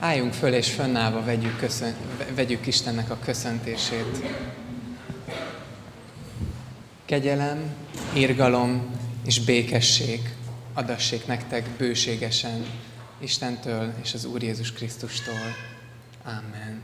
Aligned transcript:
Álljunk 0.00 0.32
föl 0.32 0.54
és 0.54 0.70
fönnállva 0.70 1.24
vegyük, 1.24 1.56
köszön, 1.56 1.94
vegyük 2.34 2.66
Istennek 2.66 3.10
a 3.10 3.18
köszöntését. 3.24 4.24
Kegyelem, 7.04 7.74
irgalom 8.14 8.90
és 9.26 9.40
békesség 9.40 10.20
adassék 10.74 11.26
nektek 11.26 11.68
bőségesen 11.68 12.64
Istentől 13.18 13.92
és 14.02 14.14
az 14.14 14.24
Úr 14.24 14.42
Jézus 14.42 14.72
Krisztustól. 14.72 15.54
Amen. 16.24 16.82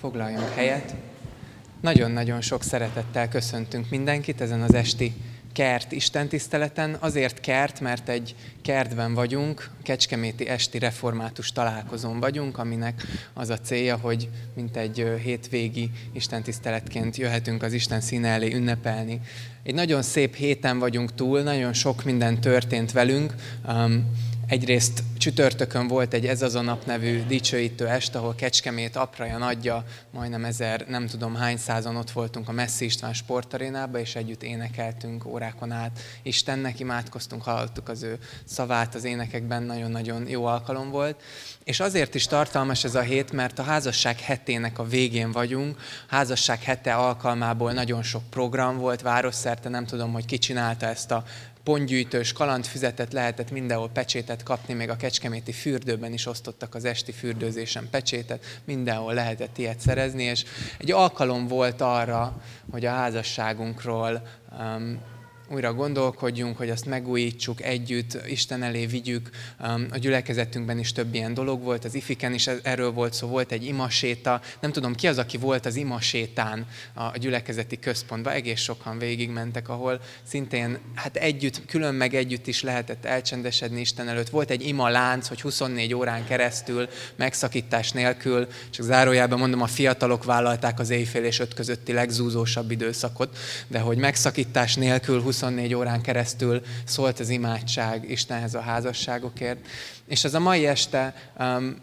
Foglaljunk 0.00 0.54
helyet. 0.54 0.94
Nagyon-nagyon 1.80 2.40
sok 2.40 2.62
szeretettel 2.62 3.28
köszöntünk 3.28 3.90
mindenkit 3.90 4.40
ezen 4.40 4.62
az 4.62 4.74
esti 4.74 5.14
kert 5.52 5.92
istentiszteleten. 5.92 6.96
Azért 7.00 7.40
kert, 7.40 7.80
mert 7.80 8.08
egy 8.08 8.34
kertben 8.62 9.14
vagyunk, 9.14 9.70
Kecskeméti 9.82 10.48
Esti 10.48 10.78
Református 10.78 11.52
találkozón 11.52 12.20
vagyunk, 12.20 12.58
aminek 12.58 13.06
az 13.32 13.48
a 13.48 13.58
célja, 13.58 13.96
hogy 13.96 14.28
mint 14.54 14.76
egy 14.76 15.04
hétvégi 15.22 15.90
istentiszteletként 16.12 17.16
jöhetünk 17.16 17.62
az 17.62 17.72
Isten 17.72 18.00
színe 18.00 18.28
elé 18.28 18.54
ünnepelni. 18.54 19.20
Egy 19.62 19.74
nagyon 19.74 20.02
szép 20.02 20.34
héten 20.34 20.78
vagyunk 20.78 21.14
túl, 21.14 21.40
nagyon 21.40 21.72
sok 21.72 22.04
minden 22.04 22.40
történt 22.40 22.92
velünk. 22.92 23.34
Egyrészt 24.50 25.02
csütörtökön 25.18 25.86
volt 25.86 26.14
egy 26.14 26.26
Ez 26.26 26.42
az 26.42 26.54
a 26.54 26.60
nap 26.60 26.86
nevű 26.86 27.22
dicsőítő 27.26 27.88
est, 27.88 28.14
ahol 28.14 28.34
Kecskemét 28.34 28.96
apraja 28.96 29.38
nagyja, 29.38 29.84
majdnem 30.10 30.44
ezer, 30.44 30.84
nem 30.88 31.06
tudom 31.06 31.34
hány 31.34 31.56
százan 31.56 31.96
ott 31.96 32.10
voltunk 32.10 32.48
a 32.48 32.52
Messzi 32.52 32.84
István 32.84 33.12
sportarénába, 33.12 33.98
és 33.98 34.14
együtt 34.14 34.42
énekeltünk 34.42 35.26
órákon 35.26 35.72
át. 35.72 36.00
Istennek 36.22 36.80
imádkoztunk, 36.80 37.42
hallottuk 37.42 37.88
az 37.88 38.02
ő 38.02 38.18
szavát 38.44 38.94
az 38.94 39.04
énekekben, 39.04 39.62
nagyon-nagyon 39.62 40.28
jó 40.28 40.44
alkalom 40.44 40.90
volt. 40.90 41.22
És 41.64 41.80
azért 41.80 42.14
is 42.14 42.26
tartalmas 42.26 42.84
ez 42.84 42.94
a 42.94 43.00
hét, 43.00 43.32
mert 43.32 43.58
a 43.58 43.62
házasság 43.62 44.20
hetének 44.20 44.78
a 44.78 44.84
végén 44.84 45.32
vagyunk. 45.32 45.76
A 45.78 46.14
házasság 46.14 46.62
hete 46.62 46.94
alkalmából 46.94 47.72
nagyon 47.72 48.02
sok 48.02 48.22
program 48.30 48.78
volt, 48.78 49.02
városszerte, 49.02 49.68
nem 49.68 49.86
tudom, 49.86 50.12
hogy 50.12 50.24
ki 50.24 50.38
csinálta 50.38 50.86
ezt 50.86 51.10
a 51.10 51.24
pontgyűjtős 51.70 52.32
kalandfüzetet 52.32 53.12
lehetett 53.12 53.50
mindenhol 53.50 53.88
pecsétet 53.88 54.42
kapni, 54.42 54.74
még 54.74 54.90
a 54.90 54.96
kecskeméti 54.96 55.52
fürdőben 55.52 56.12
is 56.12 56.26
osztottak 56.26 56.74
az 56.74 56.84
esti 56.84 57.12
fürdőzésen 57.12 57.88
pecsétet, 57.90 58.60
mindenhol 58.64 59.14
lehetett 59.14 59.58
ilyet 59.58 59.80
szerezni, 59.80 60.22
és 60.22 60.44
egy 60.78 60.92
alkalom 60.92 61.46
volt 61.46 61.80
arra, 61.80 62.42
hogy 62.70 62.84
a 62.84 62.90
házasságunkról 62.90 64.22
um, 64.58 65.00
újra 65.52 65.74
gondolkodjunk, 65.74 66.56
hogy 66.56 66.70
azt 66.70 66.86
megújítsuk 66.86 67.62
együtt, 67.62 68.18
Isten 68.26 68.62
elé 68.62 68.86
vigyük. 68.86 69.30
A 69.90 69.98
gyülekezetünkben 69.98 70.78
is 70.78 70.92
több 70.92 71.14
ilyen 71.14 71.34
dolog 71.34 71.62
volt, 71.62 71.84
az 71.84 71.94
ifiken 71.94 72.34
is 72.34 72.46
erről 72.46 72.90
volt 72.90 73.12
szó, 73.12 73.28
volt 73.28 73.52
egy 73.52 73.64
imaséta. 73.64 74.40
Nem 74.60 74.72
tudom, 74.72 74.94
ki 74.94 75.06
az, 75.06 75.18
aki 75.18 75.36
volt 75.36 75.66
az 75.66 75.76
imasétán 75.76 76.66
a 76.94 77.18
gyülekezeti 77.18 77.78
központban, 77.78 78.32
egész 78.32 78.60
sokan 78.60 78.98
végigmentek, 78.98 79.68
ahol 79.68 80.00
szintén 80.22 80.78
hát 80.94 81.16
együtt, 81.16 81.66
külön 81.66 81.94
meg 81.94 82.14
együtt 82.14 82.46
is 82.46 82.62
lehetett 82.62 83.04
elcsendesedni 83.04 83.80
Isten 83.80 84.08
előtt. 84.08 84.28
Volt 84.28 84.50
egy 84.50 84.66
ima 84.66 84.88
lánc, 84.88 85.28
hogy 85.28 85.40
24 85.40 85.94
órán 85.94 86.24
keresztül, 86.24 86.88
megszakítás 87.16 87.92
nélkül, 87.92 88.48
csak 88.70 88.84
zárójában 88.84 89.38
mondom, 89.38 89.62
a 89.62 89.66
fiatalok 89.66 90.24
vállalták 90.24 90.78
az 90.78 90.90
éjfél 90.90 91.24
és 91.24 91.38
öt 91.38 91.54
közötti 91.54 91.92
legzúzósabb 91.92 92.70
időszakot, 92.70 93.38
de 93.68 93.78
hogy 93.78 93.98
megszakítás 93.98 94.74
nélkül 94.74 95.20
24 95.20 95.38
órán 95.74 96.00
keresztül 96.00 96.62
szólt 96.84 97.20
az 97.20 97.28
imádság 97.28 98.10
Istenhez 98.10 98.54
a 98.54 98.60
házasságokért. 98.60 99.66
És 100.06 100.24
ez 100.24 100.34
a 100.34 100.38
mai 100.38 100.66
este 100.66 101.14
um, 101.38 101.76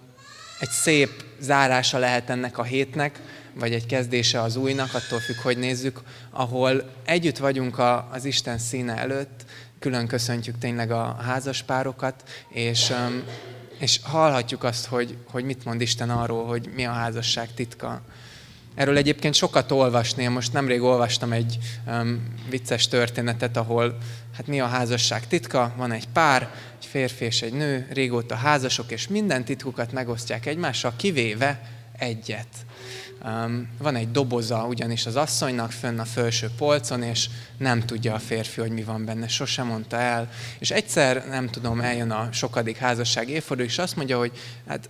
egy 0.59 0.69
szép 0.69 1.23
zárása 1.39 1.97
lehet 1.97 2.29
ennek 2.29 2.57
a 2.57 2.63
hétnek, 2.63 3.19
vagy 3.53 3.73
egy 3.73 3.85
kezdése 3.85 4.41
az 4.41 4.55
újnak, 4.55 4.93
attól 4.93 5.19
függ, 5.19 5.35
hogy 5.35 5.57
nézzük, 5.57 6.01
ahol 6.31 6.89
együtt 7.05 7.37
vagyunk 7.37 7.77
a, 7.77 8.09
az 8.11 8.25
Isten 8.25 8.57
színe 8.57 8.95
előtt, 8.95 9.45
külön 9.79 10.07
köszöntjük 10.07 10.57
tényleg 10.57 10.91
a 10.91 11.17
házaspárokat, 11.21 12.23
és, 12.49 12.89
um, 12.89 13.23
és 13.79 13.99
hallhatjuk 14.03 14.63
azt, 14.63 14.85
hogy, 14.85 15.17
hogy 15.31 15.43
mit 15.43 15.65
mond 15.65 15.81
Isten 15.81 16.09
arról, 16.09 16.45
hogy 16.45 16.69
mi 16.75 16.85
a 16.85 16.91
házasság 16.91 17.53
titka. 17.53 18.01
Erről 18.77 18.97
egyébként 18.97 19.33
sokat 19.33 19.71
olvasni. 19.71 20.23
Én 20.23 20.31
most 20.31 20.53
nemrég 20.53 20.81
olvastam 20.81 21.31
egy 21.31 21.57
um, 21.87 22.33
vicces 22.49 22.87
történetet, 22.87 23.57
ahol 23.57 23.97
hát 24.33 24.47
mi 24.47 24.59
a 24.59 24.65
házasság 24.65 25.27
titka, 25.27 25.73
van 25.77 25.91
egy 25.91 26.07
pár, 26.07 26.49
egy 26.79 26.85
férfi 26.85 27.25
és 27.25 27.41
egy 27.41 27.53
nő, 27.53 27.87
régóta 27.91 28.35
házasok, 28.35 28.91
és 28.91 29.07
minden 29.07 29.45
titkukat 29.45 29.91
megosztják 29.91 30.45
egymással, 30.45 30.93
kivéve 30.95 31.61
egyet. 31.97 32.47
Um, 33.25 33.69
van 33.77 33.95
egy 33.95 34.11
doboza 34.11 34.65
ugyanis 34.65 35.05
az 35.05 35.15
asszonynak 35.15 35.71
fönn 35.71 35.99
a 35.99 36.05
felső 36.05 36.49
polcon, 36.57 37.03
és 37.03 37.29
nem 37.57 37.85
tudja 37.85 38.13
a 38.13 38.19
férfi, 38.19 38.61
hogy 38.61 38.71
mi 38.71 38.83
van 38.83 39.05
benne, 39.05 39.27
sosem 39.27 39.67
mondta 39.67 39.97
el. 39.97 40.29
És 40.59 40.71
egyszer, 40.71 41.27
nem 41.27 41.47
tudom, 41.47 41.81
eljön 41.81 42.11
a 42.11 42.29
sokadik 42.31 42.77
házasság 42.77 43.29
évforduló, 43.29 43.67
és 43.67 43.77
azt 43.77 43.95
mondja, 43.95 44.17
hogy 44.17 44.31
hát 44.67 44.89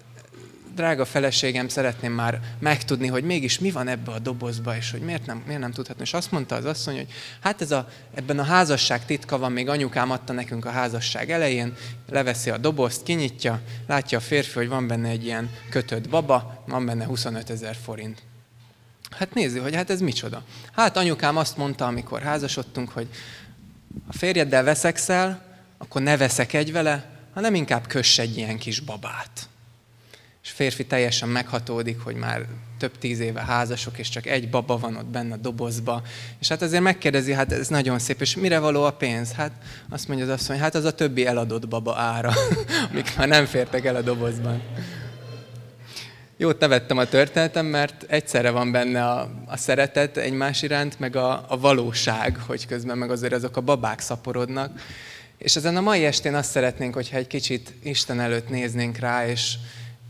drága 0.77 1.05
feleségem, 1.05 1.67
szeretném 1.67 2.11
már 2.11 2.39
megtudni, 2.59 3.07
hogy 3.07 3.23
mégis 3.23 3.59
mi 3.59 3.71
van 3.71 3.87
ebbe 3.87 4.11
a 4.11 4.19
dobozba, 4.19 4.75
és 4.75 4.91
hogy 4.91 5.01
miért 5.01 5.25
nem, 5.25 5.43
miért 5.45 5.61
nem 5.61 5.71
tudhatni. 5.71 6.01
És 6.03 6.13
azt 6.13 6.31
mondta 6.31 6.55
az 6.55 6.65
asszony, 6.65 6.95
hogy 6.95 7.07
hát 7.39 7.61
ez 7.61 7.71
a, 7.71 7.89
ebben 8.15 8.39
a 8.39 8.43
házasság 8.43 9.05
titka 9.05 9.37
van, 9.37 9.51
még 9.51 9.69
anyukám 9.69 10.11
adta 10.11 10.33
nekünk 10.33 10.65
a 10.65 10.69
házasság 10.69 11.31
elején, 11.31 11.73
leveszi 12.09 12.49
a 12.49 12.57
dobozt, 12.57 13.03
kinyitja, 13.03 13.61
látja 13.87 14.17
a 14.17 14.21
férfi, 14.21 14.57
hogy 14.57 14.67
van 14.67 14.87
benne 14.87 15.09
egy 15.09 15.25
ilyen 15.25 15.49
kötött 15.69 16.09
baba, 16.09 16.63
van 16.67 16.85
benne 16.85 17.05
25 17.05 17.49
ezer 17.49 17.75
forint. 17.83 18.21
Hát 19.09 19.33
nézi, 19.33 19.59
hogy 19.59 19.75
hát 19.75 19.89
ez 19.89 20.01
micsoda. 20.01 20.43
Hát 20.71 20.97
anyukám 20.97 21.37
azt 21.37 21.57
mondta, 21.57 21.85
amikor 21.85 22.21
házasodtunk, 22.21 22.89
hogy 22.89 23.07
a 24.07 24.13
férjeddel 24.13 24.63
veszekszel, 24.63 25.45
akkor 25.77 26.01
ne 26.01 26.17
egy 26.51 26.71
vele, 26.71 27.09
hanem 27.33 27.55
inkább 27.55 27.87
köss 27.87 28.17
egy 28.17 28.37
ilyen 28.37 28.57
kis 28.57 28.79
babát 28.79 29.47
és 30.47 30.53
férfi 30.53 30.85
teljesen 30.85 31.29
meghatódik, 31.29 31.99
hogy 31.99 32.15
már 32.15 32.45
több 32.77 32.97
tíz 32.97 33.19
éve 33.19 33.41
házasok, 33.41 33.97
és 33.97 34.09
csak 34.09 34.25
egy 34.25 34.49
baba 34.49 34.77
van 34.77 34.95
ott 34.95 35.05
benne 35.05 35.33
a 35.33 35.37
dobozba. 35.37 36.01
És 36.39 36.47
hát 36.47 36.61
azért 36.61 36.83
megkérdezi, 36.83 37.33
hát 37.33 37.51
ez 37.51 37.67
nagyon 37.67 37.99
szép, 37.99 38.21
és 38.21 38.35
mire 38.35 38.59
való 38.59 38.83
a 38.83 38.91
pénz? 38.91 39.31
Hát 39.31 39.51
azt 39.89 40.07
mondja 40.07 40.25
az 40.25 40.31
asszony, 40.31 40.59
hát 40.59 40.75
az 40.75 40.83
a 40.83 40.93
többi 40.93 41.25
eladott 41.25 41.67
baba 41.67 41.95
ára, 41.95 42.33
amik 42.91 43.17
már 43.17 43.27
nem 43.27 43.45
fértek 43.45 43.85
el 43.85 43.95
a 43.95 44.01
dobozban. 44.01 44.61
Jót 46.37 46.59
nevettem 46.59 46.97
a 46.97 47.05
történetem, 47.05 47.65
mert 47.65 48.05
egyszerre 48.07 48.49
van 48.49 48.71
benne 48.71 49.05
a, 49.05 49.29
a 49.45 49.57
szeretet 49.57 50.17
egymás 50.17 50.61
iránt, 50.61 50.99
meg 50.99 51.15
a, 51.15 51.45
a 51.47 51.59
valóság, 51.59 52.37
hogy 52.37 52.67
közben 52.67 52.97
meg 52.97 53.11
azért 53.11 53.33
azok 53.33 53.57
a 53.57 53.61
babák 53.61 53.99
szaporodnak. 53.99 54.79
És 55.37 55.55
ezen 55.55 55.77
a 55.77 55.81
mai 55.81 56.05
estén 56.05 56.35
azt 56.35 56.51
szeretnénk, 56.51 56.93
hogyha 56.93 57.17
egy 57.17 57.27
kicsit 57.27 57.73
Isten 57.83 58.19
előtt 58.19 58.49
néznénk 58.49 58.97
rá, 58.97 59.27
és, 59.27 59.57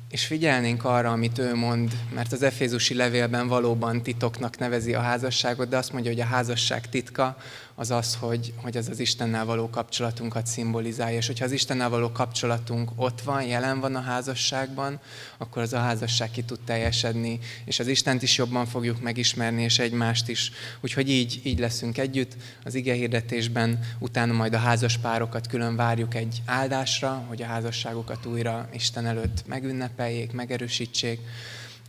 és 0.10 0.26
figyelnénk 0.26 0.84
arra, 0.84 1.12
amit 1.12 1.38
ő 1.38 1.56
mond, 1.56 1.92
mert 2.14 2.32
az 2.32 2.44
Efézusi 2.44 2.94
levélben 2.94 3.48
valóban 3.48 4.02
titoknak 4.02 4.58
nevezi 4.58 4.94
a 4.94 5.02
házasságot, 5.02 5.70
de 5.70 5.78
azt 5.78 5.94
mondja, 5.94 6.12
hogy 6.12 6.22
a 6.22 6.26
házasság 6.26 6.90
titka 6.90 7.38
az 7.80 7.92
az, 7.92 8.16
hogy, 8.16 8.54
hogy 8.56 8.78
ez 8.78 8.90
az 8.90 9.00
Istennel 9.00 9.46
való 9.46 9.70
kapcsolatunkat 9.70 10.48
szimbolizálja. 10.48 11.18
És 11.18 11.28
hogyha 11.28 11.46
az 11.46 11.52
Istennel 11.52 11.90
való 11.90 12.12
kapcsolatunk 12.12 12.92
ott 12.96 13.22
van, 13.22 13.44
jelen 13.44 13.80
van 13.80 13.96
a 13.96 14.02
házasságban, 14.02 15.00
akkor 15.38 15.62
az 15.62 15.74
a 15.74 15.80
házasság 15.80 16.32
ki 16.32 16.42
tud 16.42 16.60
teljesedni, 16.66 17.40
és 17.66 17.80
az 17.80 17.88
Istent 17.88 18.22
is 18.22 18.38
jobban 18.38 18.66
fogjuk 18.66 19.02
megismerni, 19.02 19.62
és 19.62 19.80
egymást 19.80 20.28
is. 20.28 20.52
Úgyhogy 20.82 21.10
így, 21.10 21.42
így 21.44 21.60
leszünk 21.60 21.98
együtt 21.98 22.36
az 22.64 22.76
ige 22.76 22.94
hirdetésben, 22.94 23.80
utána 24.00 24.34
majd 24.34 24.54
a 24.54 24.58
házas 24.58 24.98
párokat 24.98 25.48
külön 25.48 25.76
várjuk 25.76 26.16
egy 26.16 26.42
áldásra, 26.46 27.26
hogy 27.28 27.42
a 27.42 27.46
házasságokat 27.46 28.26
újra 28.26 28.70
Isten 28.74 29.06
előtt 29.06 29.48
megünnepeljék, 29.48 30.32
megerősítsék. 30.32 31.20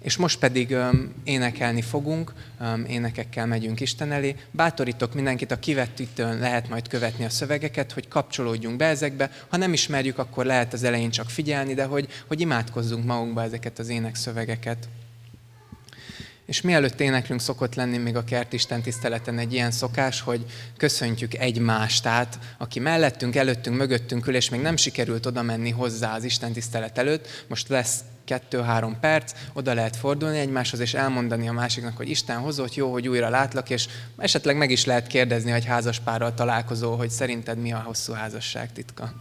És 0.03 0.17
most 0.17 0.39
pedig 0.39 0.71
um, 0.71 1.13
énekelni 1.25 1.83
fogunk, 1.83 2.33
um, 2.61 2.85
énekekkel 2.85 3.47
megyünk 3.47 3.81
Isten 3.81 4.13
elé. 4.13 4.37
Bátorítok 4.51 5.15
mindenkit, 5.15 5.51
a 5.51 5.59
kivetítőn 5.59 6.39
lehet 6.39 6.69
majd 6.69 6.89
követni 6.89 7.25
a 7.25 7.31
szövegeket, 7.31 7.93
hogy 7.93 8.09
kapcsolódjunk 8.09 8.77
be 8.77 8.87
ezekbe. 8.87 9.31
Ha 9.49 9.57
nem 9.57 9.73
ismerjük, 9.73 10.19
akkor 10.19 10.45
lehet 10.45 10.73
az 10.73 10.83
elején 10.83 11.11
csak 11.11 11.31
figyelni, 11.31 11.75
de 11.75 11.85
hogy, 11.85 12.09
hogy 12.27 12.41
imádkozzunk 12.41 13.05
magunkba 13.05 13.43
ezeket 13.43 13.79
az 13.79 13.89
énekszövegeket. 13.89 14.89
És 16.47 16.61
mielőtt 16.61 17.01
éneklünk, 17.01 17.41
szokott 17.41 17.75
lenni 17.75 17.97
még 17.97 18.17
a 18.17 18.25
kertisten 18.25 18.83
tiszteleten 18.83 19.39
egy 19.39 19.53
ilyen 19.53 19.71
szokás, 19.71 20.21
hogy 20.21 20.45
köszöntjük 20.77 21.35
egymást. 21.35 22.03
Tehát 22.03 22.39
aki 22.59 22.81
mellettünk, 22.81 23.37
előttünk, 23.37 23.77
mögöttünk 23.77 24.27
ül, 24.27 24.35
és 24.35 24.49
még 24.49 24.61
nem 24.61 24.77
sikerült 24.77 25.27
oda 25.27 25.43
menni 25.43 25.71
hozzá 25.71 26.15
az 26.15 26.25
Isten 26.25 26.53
tisztelet 26.53 26.99
előtt, 26.99 27.45
most 27.49 27.69
lesz 27.69 28.01
kettő-három 28.29 29.01
perc, 29.01 29.33
oda 29.53 29.75
lehet 29.75 29.97
fordulni 29.97 30.39
egymáshoz, 30.39 30.81
és 30.81 30.95
elmondani 30.95 31.49
a 31.49 31.53
másiknak, 31.53 31.97
hogy 31.97 32.09
Isten 32.09 32.39
hozott, 32.39 32.75
jó, 32.75 32.93
hogy 32.93 33.09
újra 33.09 33.29
látlak, 33.29 33.71
és 33.71 33.89
esetleg 34.17 34.57
meg 34.57 34.71
is 34.71 34.85
lehet 34.85 35.07
kérdezni, 35.07 35.51
hogy 35.51 35.65
házaspárral 35.65 36.35
találkozó, 36.35 36.95
hogy 36.95 37.11
szerinted 37.11 37.59
mi 37.59 37.73
a 37.73 37.83
hosszú 37.87 38.13
házasság 38.13 38.73
titka. 38.73 39.13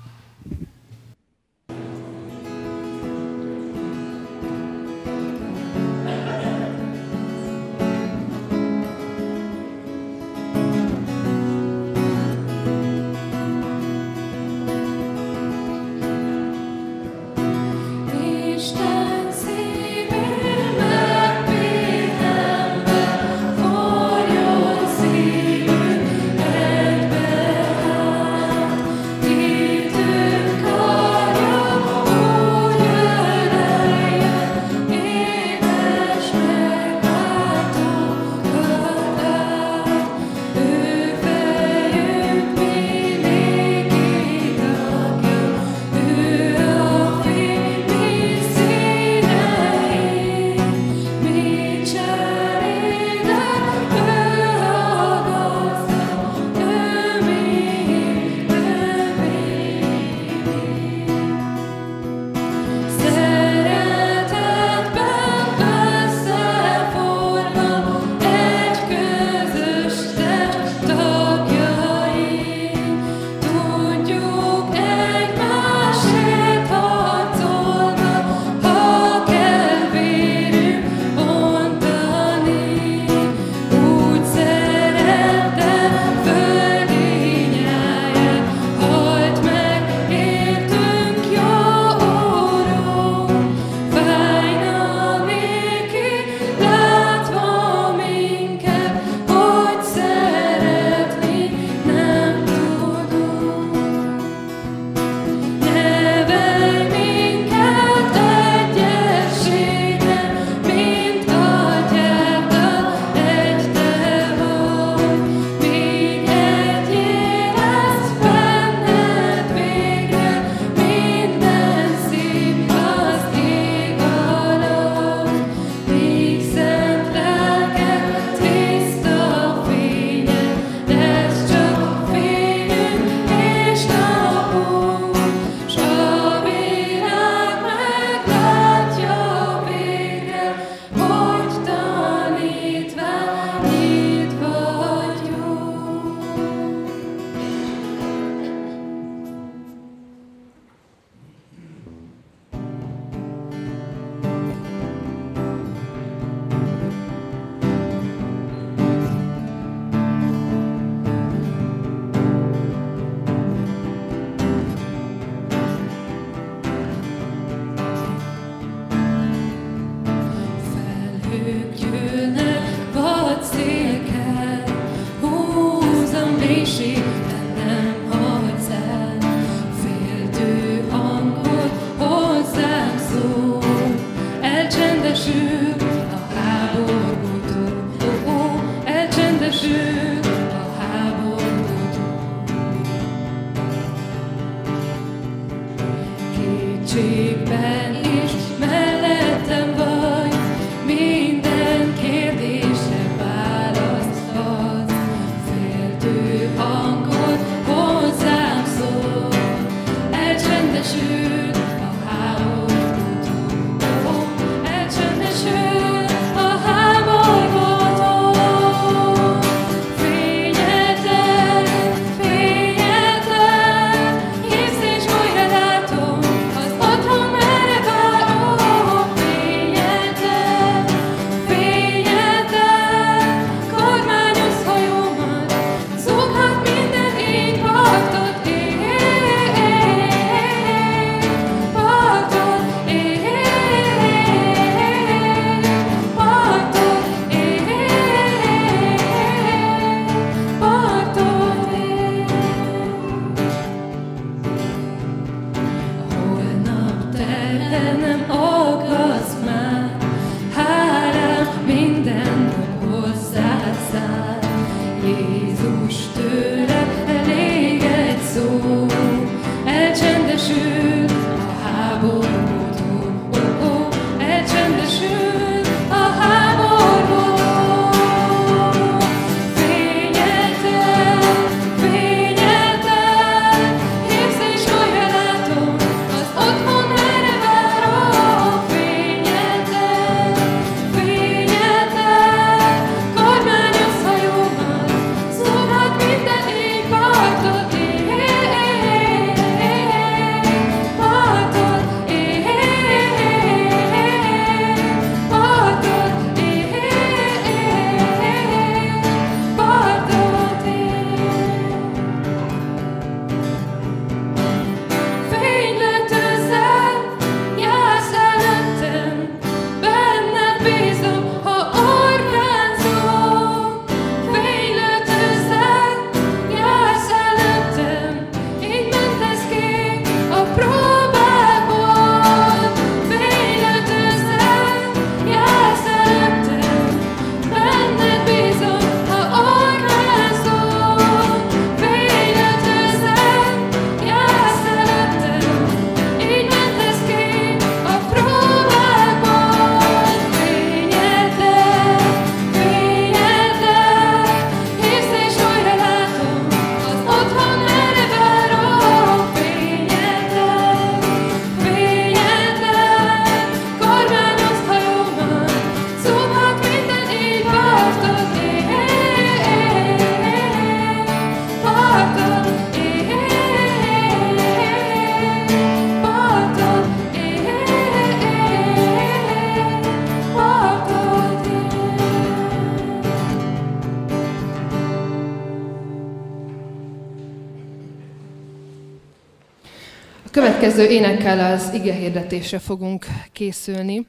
Következő 390.67 390.95
énekkel 390.95 391.53
az 391.53 391.74
ige 391.74 391.93
hirdetésre 391.93 392.59
fogunk 392.59 393.05
készülni. 393.31 394.07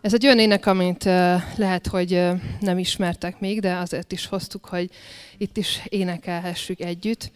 Ez 0.00 0.14
egy 0.14 0.24
olyan 0.24 0.38
ének, 0.38 0.66
amit 0.66 1.04
lehet, 1.56 1.86
hogy 1.86 2.28
nem 2.60 2.78
ismertek 2.78 3.40
még, 3.40 3.60
de 3.60 3.74
azért 3.74 4.12
is 4.12 4.26
hoztuk, 4.26 4.64
hogy 4.64 4.90
itt 5.38 5.56
is 5.56 5.80
énekelhessük 5.88 6.80
együtt. 6.80 7.30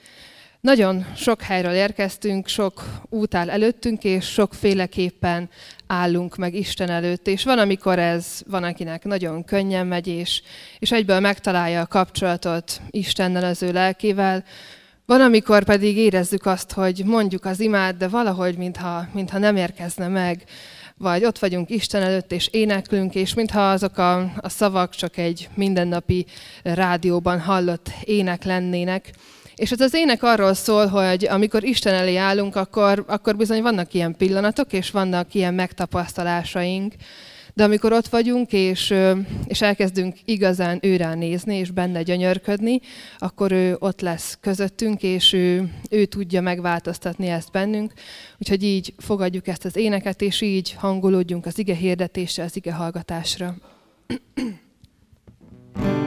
Nagyon 0.61 1.07
sok 1.17 1.43
helyről 1.43 1.73
érkeztünk, 1.73 2.49
sok 2.49 2.85
út 3.09 3.35
áll 3.35 3.51
előttünk, 3.51 4.05
és 4.05 4.25
sokféleképpen 4.25 5.51
állunk 5.87 6.37
meg 6.37 6.55
Isten 6.55 6.91
előtt. 6.91 7.27
És 7.27 7.45
van, 7.45 7.59
amikor 7.59 7.99
ez 7.99 8.43
van, 8.47 8.63
akinek 8.63 9.05
nagyon 9.05 9.45
könnyen 9.45 9.87
megy, 9.87 10.07
és, 10.07 10.43
és 10.79 10.93
egyből 10.93 11.21
megtalálja 11.21 11.81
a 11.81 11.87
kapcsolatot 11.87 12.81
Istennel, 12.91 13.45
az 13.45 13.63
ő 13.63 13.73
lelkével. 13.73 14.45
Van, 15.07 15.21
amikor 15.21 15.65
pedig 15.65 15.97
érezzük 15.97 16.47
azt, 16.47 16.73
hogy 16.73 17.03
mondjuk 17.05 17.45
az 17.45 17.61
imád, 17.61 17.97
de 17.97 18.09
valahogy, 18.09 18.57
mintha, 18.57 19.07
mintha 19.13 19.39
nem 19.39 19.57
érkezne 19.57 20.09
meg, 20.09 20.45
vagy 20.99 21.25
ott 21.25 21.39
vagyunk 21.39 21.71
Isten 21.71 22.03
előtt, 22.03 22.33
és 22.33 22.49
éneklünk, 22.53 23.15
és 23.15 23.35
mintha 23.35 23.71
azok 23.71 23.99
a, 23.99 24.19
a 24.21 24.49
szavak 24.49 24.95
csak 24.95 25.17
egy 25.17 25.49
mindennapi 25.55 26.27
rádióban 26.63 27.41
hallott 27.41 27.91
ének 28.05 28.45
lennének. 28.45 29.11
És 29.57 29.71
ez 29.71 29.81
az 29.81 29.95
ének 29.95 30.23
arról 30.23 30.55
szól, 30.55 30.87
hogy 30.87 31.27
amikor 31.27 31.65
Isten 31.65 31.95
elé 31.95 32.17
állunk, 32.17 32.57
akkor, 32.57 33.05
akkor 33.07 33.37
bizony 33.37 33.63
vannak 33.63 33.95
ilyen 33.95 34.17
pillanatok, 34.17 34.73
és 34.73 34.91
vannak 34.91 35.35
ilyen 35.35 35.55
megtapasztalásaink, 35.55 36.95
de 37.57 37.65
amikor 37.65 37.93
ott 37.93 38.07
vagyunk, 38.07 38.53
és, 38.53 38.95
és 39.47 39.63
elkezdünk 39.63 40.17
igazán 40.25 40.79
őrá 40.83 41.15
nézni, 41.15 41.57
és 41.57 41.71
benne 41.71 42.03
gyönyörködni, 42.03 42.81
akkor 43.19 43.53
ő 43.53 43.77
ott 43.79 44.01
lesz 44.01 44.39
közöttünk, 44.41 45.03
és 45.03 45.33
ő, 45.33 45.71
ő 45.91 46.05
tudja 46.05 46.41
megváltoztatni 46.41 47.27
ezt 47.27 47.51
bennünk. 47.51 47.93
Úgyhogy 48.39 48.63
így 48.63 48.95
fogadjuk 48.99 49.49
ezt 49.49 49.65
az 49.65 49.77
éneket, 49.77 50.23
és 50.23 50.41
így 50.41 50.73
hangolódjunk 50.73 51.47
az 51.47 51.59
ige 51.59 51.75
hirdetésre, 51.75 52.45
az 52.45 52.57
ige 52.57 52.73
hallgatásra. 52.73 53.55
Rólad 54.17 54.57
szóljon 55.77 56.06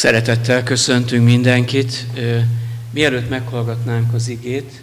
Szeretettel 0.00 0.62
köszöntünk 0.62 1.24
mindenkit. 1.24 2.06
Mielőtt 2.90 3.28
meghallgatnánk 3.28 4.14
az 4.14 4.28
igét, 4.28 4.82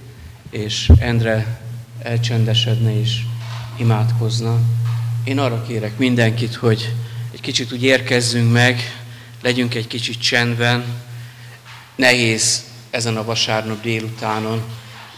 és 0.49 0.89
Endre 0.99 1.59
elcsendesedne 1.99 2.99
és 2.99 3.21
imádkozna, 3.77 4.59
én 5.23 5.39
arra 5.39 5.63
kérek 5.67 5.97
mindenkit, 5.97 6.55
hogy 6.55 6.93
egy 7.33 7.41
kicsit 7.41 7.71
úgy 7.71 7.83
érkezzünk 7.83 8.51
meg, 8.51 8.79
legyünk 9.41 9.75
egy 9.75 9.87
kicsit 9.87 10.21
csendben. 10.21 10.83
Nehéz 11.95 12.63
ezen 12.89 13.17
a 13.17 13.23
vasárnap 13.23 13.81
délutánon 13.81 14.63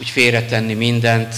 úgy 0.00 0.08
félretenni 0.08 0.74
mindent, 0.74 1.34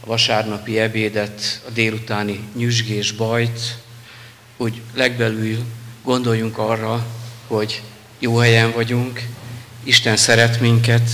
a 0.00 0.06
vasárnapi 0.06 0.78
ebédet, 0.78 1.62
a 1.68 1.70
délutáni 1.70 2.40
nyüzsgés 2.56 3.12
bajt, 3.12 3.78
úgy 4.56 4.80
legbelül 4.94 5.58
gondoljunk 6.04 6.58
arra, 6.58 7.06
hogy 7.46 7.82
jó 8.22 8.36
helyen 8.36 8.72
vagyunk, 8.72 9.22
Isten 9.82 10.16
szeret 10.16 10.60
minket, 10.60 11.10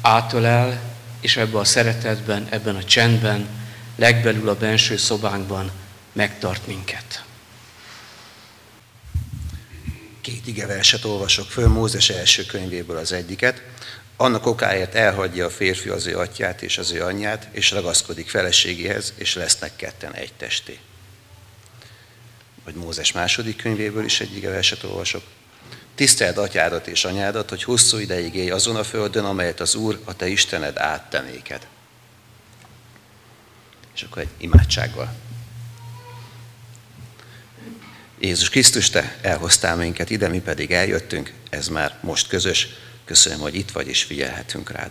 átölel, 0.00 0.80
és 1.20 1.36
ebben 1.36 1.60
a 1.60 1.64
szeretetben, 1.64 2.46
ebben 2.50 2.76
a 2.76 2.84
csendben, 2.84 3.48
legbelül 3.96 4.48
a 4.48 4.56
benső 4.56 4.96
szobánkban 4.96 5.70
megtart 6.12 6.66
minket. 6.66 7.24
Két 10.20 10.46
igeverset 10.46 11.04
olvasok 11.04 11.50
föl 11.50 11.68
Mózes 11.68 12.10
első 12.10 12.44
könyvéből 12.44 12.96
az 12.96 13.12
egyiket. 13.12 13.62
Annak 14.16 14.46
okáért 14.46 14.94
elhagyja 14.94 15.46
a 15.46 15.50
férfi 15.50 15.88
az 15.88 16.06
ő 16.06 16.18
atyát 16.18 16.62
és 16.62 16.78
az 16.78 16.90
ő 16.90 17.02
anyját, 17.02 17.48
és 17.50 17.70
ragaszkodik 17.70 18.28
feleségéhez, 18.30 19.12
és 19.16 19.34
lesznek 19.34 19.76
ketten 19.76 20.14
egy 20.14 20.32
testé. 20.32 20.78
Vagy 22.64 22.74
Mózes 22.74 23.12
második 23.12 23.56
könyvéből 23.56 24.04
is 24.04 24.20
egy 24.20 24.36
igeverset 24.36 24.82
olvasok. 24.82 25.22
Tiszteld 25.98 26.38
atyádat 26.38 26.86
és 26.86 27.04
anyádat, 27.04 27.48
hogy 27.48 27.62
hosszú 27.62 27.98
ideig 27.98 28.34
élj 28.34 28.50
azon 28.50 28.76
a 28.76 28.84
földön, 28.84 29.24
amelyet 29.24 29.60
az 29.60 29.74
Úr, 29.74 30.00
a 30.04 30.16
te 30.16 30.28
Istened 30.28 30.76
áttenéked. 30.76 31.66
És 33.94 34.02
akkor 34.02 34.22
egy 34.22 34.28
imádsággal. 34.36 35.14
Jézus 38.18 38.48
Krisztus, 38.48 38.90
Te 38.90 39.18
elhoztál 39.20 39.76
minket 39.76 40.10
ide, 40.10 40.28
mi 40.28 40.40
pedig 40.40 40.70
eljöttünk, 40.70 41.32
ez 41.50 41.68
már 41.68 41.98
most 42.00 42.28
közös. 42.28 42.68
Köszönöm, 43.04 43.38
hogy 43.38 43.54
itt 43.54 43.70
vagy 43.70 43.88
és 43.88 44.02
figyelhetünk 44.02 44.70
rád. 44.70 44.90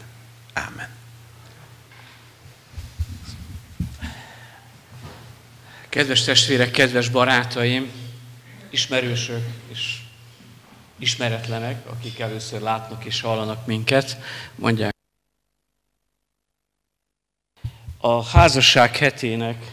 Ámen. 0.53 0.89
Kedves 5.89 6.23
testvérek, 6.23 6.71
kedves 6.71 7.09
barátaim, 7.09 7.91
ismerősök 8.69 9.43
és 9.71 10.05
ismeretlenek, 10.97 11.89
akik 11.89 12.19
először 12.19 12.61
látnak 12.61 13.05
és 13.05 13.21
hallanak 13.21 13.65
minket, 13.65 14.17
mondják. 14.55 14.95
A 17.97 18.23
házasság 18.23 18.95
hetének 18.95 19.65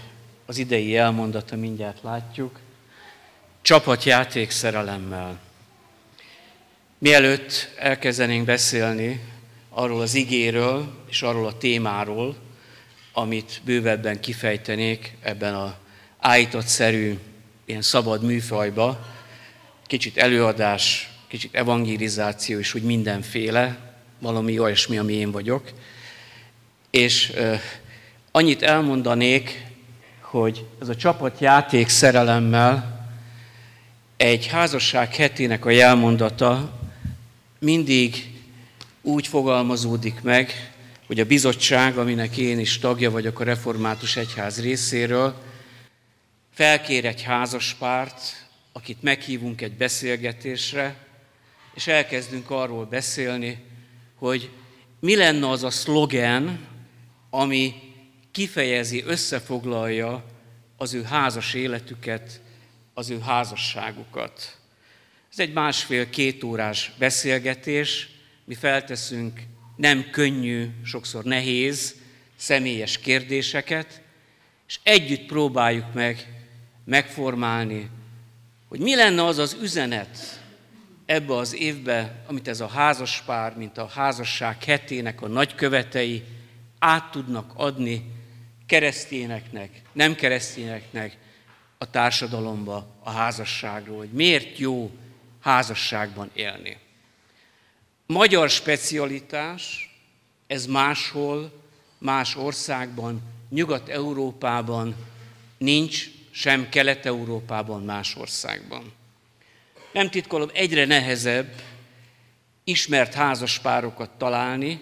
az 0.46 0.58
idei 0.58 0.96
elmondata 0.96 1.56
mindjárt 1.56 2.02
látjuk, 2.02 2.58
csapatjáték 3.62 4.50
szerelemmel. 4.50 5.38
Mielőtt 6.98 7.70
elkezdenénk 7.76 8.44
beszélni 8.44 9.32
arról 9.68 10.00
az 10.00 10.14
igéről 10.14 11.04
és 11.08 11.22
arról 11.22 11.46
a 11.46 11.58
témáról, 11.58 12.36
amit 13.12 13.60
bővebben 13.64 14.20
kifejtenék 14.20 15.16
ebben 15.20 15.54
a 15.54 15.76
állított 16.18 16.66
szerű, 16.66 17.18
ilyen 17.64 17.82
szabad 17.82 18.22
műfajba, 18.22 19.06
kicsit 19.86 20.16
előadás, 20.16 21.13
kicsit 21.34 21.54
evangelizáció 21.54 22.58
és 22.58 22.74
úgy 22.74 22.82
mindenféle, 22.82 23.78
valami 24.18 24.58
olyasmi, 24.58 24.98
ami 24.98 25.12
én 25.12 25.30
vagyok. 25.30 25.70
És 26.90 27.32
uh, 27.36 27.60
annyit 28.30 28.62
elmondanék, 28.62 29.66
hogy 30.20 30.64
ez 30.80 30.88
a 30.88 30.96
csapatjáték 30.96 31.88
szerelemmel 31.88 33.06
egy 34.16 34.46
házasság 34.46 35.14
hetének 35.14 35.64
a 35.64 35.70
jelmondata 35.70 36.80
mindig 37.58 38.32
úgy 39.02 39.26
fogalmazódik 39.26 40.22
meg, 40.22 40.74
hogy 41.06 41.20
a 41.20 41.24
bizottság, 41.24 41.98
aminek 41.98 42.36
én 42.36 42.58
is 42.58 42.78
tagja 42.78 43.10
vagyok 43.10 43.40
a 43.40 43.44
Református 43.44 44.16
Egyház 44.16 44.60
részéről, 44.60 45.42
felkér 46.52 47.04
egy 47.04 47.22
házaspárt, 47.22 48.46
akit 48.72 49.02
meghívunk 49.02 49.60
egy 49.60 49.72
beszélgetésre, 49.72 51.03
és 51.74 51.86
elkezdünk 51.86 52.50
arról 52.50 52.84
beszélni, 52.84 53.64
hogy 54.14 54.50
mi 55.00 55.16
lenne 55.16 55.48
az 55.48 55.62
a 55.62 55.70
szlogen, 55.70 56.66
ami 57.30 57.74
kifejezi, 58.30 59.02
összefoglalja 59.06 60.24
az 60.76 60.94
ő 60.94 61.02
házas 61.02 61.54
életüket, 61.54 62.40
az 62.94 63.10
ő 63.10 63.20
házasságukat. 63.20 64.58
Ez 65.32 65.38
egy 65.38 65.52
másfél-két 65.52 66.44
órás 66.44 66.92
beszélgetés, 66.98 68.08
mi 68.44 68.54
felteszünk 68.54 69.40
nem 69.76 70.10
könnyű, 70.10 70.70
sokszor 70.84 71.24
nehéz, 71.24 71.94
személyes 72.36 72.98
kérdéseket, 72.98 74.02
és 74.68 74.80
együtt 74.82 75.26
próbáljuk 75.26 75.92
meg 75.92 76.42
megformálni, 76.84 77.90
hogy 78.68 78.80
mi 78.80 78.94
lenne 78.94 79.24
az 79.24 79.38
az 79.38 79.56
üzenet, 79.62 80.43
ebbe 81.06 81.36
az 81.36 81.54
évbe, 81.54 82.24
amit 82.26 82.48
ez 82.48 82.60
a 82.60 82.66
házaspár, 82.66 83.56
mint 83.56 83.78
a 83.78 83.86
házasság 83.86 84.64
hetének 84.64 85.22
a 85.22 85.26
nagykövetei 85.26 86.24
át 86.78 87.10
tudnak 87.10 87.52
adni 87.54 88.12
keresztényeknek, 88.66 89.82
nem 89.92 90.14
keresztényeknek 90.14 91.16
a 91.78 91.90
társadalomba, 91.90 92.86
a 93.02 93.10
házasságról, 93.10 93.96
hogy 93.96 94.12
miért 94.12 94.58
jó 94.58 94.90
házasságban 95.40 96.30
élni. 96.32 96.76
Magyar 98.06 98.50
specialitás, 98.50 99.94
ez 100.46 100.66
máshol, 100.66 101.62
más 101.98 102.36
országban, 102.36 103.22
Nyugat-Európában 103.48 104.94
nincs, 105.58 106.10
sem 106.30 106.68
Kelet-Európában, 106.68 107.82
más 107.82 108.16
országban. 108.16 108.92
Nem 109.94 110.10
titkolom, 110.10 110.50
egyre 110.52 110.84
nehezebb 110.84 111.62
ismert 112.64 113.14
házaspárokat 113.14 114.10
találni, 114.10 114.80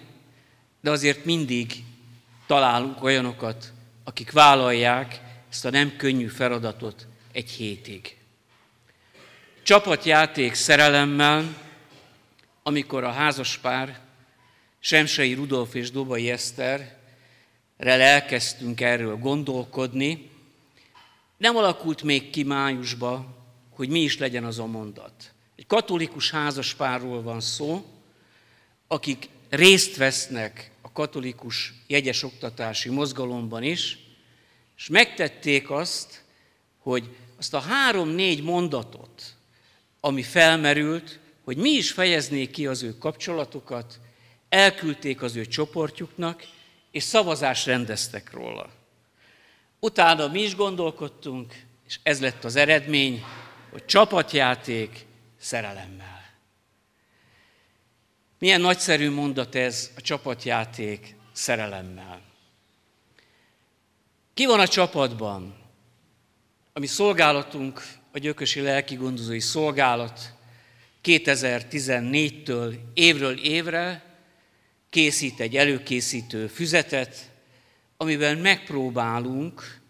de 0.81 0.91
azért 0.91 1.25
mindig 1.25 1.73
találunk 2.47 3.03
olyanokat, 3.03 3.73
akik 4.03 4.31
vállalják 4.31 5.21
ezt 5.49 5.65
a 5.65 5.69
nem 5.69 5.95
könnyű 5.97 6.27
feladatot 6.27 7.07
egy 7.31 7.49
hétig. 7.49 8.17
Csapatjáték 9.63 10.53
szerelemmel, 10.53 11.57
amikor 12.63 13.03
a 13.03 13.11
házaspár 13.11 13.99
Semsei 14.79 15.33
Rudolf 15.33 15.73
és 15.73 15.91
Dobai 15.91 16.29
Eszterrel 16.29 16.91
elkezdtünk 17.77 18.81
erről 18.81 19.17
gondolkodni, 19.17 20.29
nem 21.37 21.55
alakult 21.55 22.03
még 22.03 22.29
ki 22.29 22.43
májusba, 22.43 23.41
hogy 23.83 23.91
mi 23.91 23.99
is 23.99 24.17
legyen 24.17 24.43
az 24.43 24.59
a 24.59 24.65
mondat. 24.65 25.33
Egy 25.55 25.67
katolikus 25.67 26.31
házaspárról 26.31 27.21
van 27.21 27.41
szó, 27.41 27.85
akik 28.87 29.29
részt 29.49 29.95
vesznek 29.95 30.71
a 30.81 30.91
katolikus 30.91 31.73
jegyes 31.87 32.23
oktatási 32.23 32.89
mozgalomban 32.89 33.63
is, 33.63 33.97
és 34.77 34.87
megtették 34.87 35.69
azt, 35.69 36.23
hogy 36.79 37.15
azt 37.37 37.53
a 37.53 37.59
három-négy 37.59 38.43
mondatot, 38.43 39.35
ami 39.99 40.21
felmerült, 40.21 41.19
hogy 41.43 41.57
mi 41.57 41.69
is 41.69 41.91
fejeznék 41.91 42.51
ki 42.51 42.67
az 42.67 42.83
ő 42.83 42.97
kapcsolatokat, 42.97 43.99
elküldték 44.49 45.21
az 45.21 45.35
ő 45.35 45.45
csoportjuknak, 45.45 46.43
és 46.91 47.03
szavazást 47.03 47.65
rendeztek 47.65 48.31
róla. 48.33 48.69
Utána 49.79 50.27
mi 50.27 50.41
is 50.41 50.55
gondolkodtunk, 50.55 51.53
és 51.87 51.99
ez 52.03 52.21
lett 52.21 52.43
az 52.43 52.55
eredmény, 52.55 53.23
hogy 53.73 53.85
csapatjáték 53.85 55.05
szerelemmel. 55.39 56.21
Milyen 58.39 58.61
nagyszerű 58.61 59.09
mondat 59.09 59.55
ez 59.55 59.91
a 59.95 60.01
csapatjáték 60.01 61.15
szerelemmel. 61.31 62.21
Ki 64.33 64.45
van 64.45 64.59
a 64.59 64.67
csapatban? 64.67 65.55
Ami 66.73 66.85
szolgálatunk, 66.85 67.85
a 68.11 68.17
gyökösi 68.17 68.61
lelki 68.61 68.95
gondozói 68.95 69.39
szolgálat 69.39 70.33
2014-től 71.03 72.75
évről 72.93 73.39
évre 73.39 74.15
készít 74.89 75.39
egy 75.39 75.55
előkészítő 75.55 76.47
füzetet, 76.47 77.31
amivel 77.97 78.35
megpróbálunk 78.35 79.81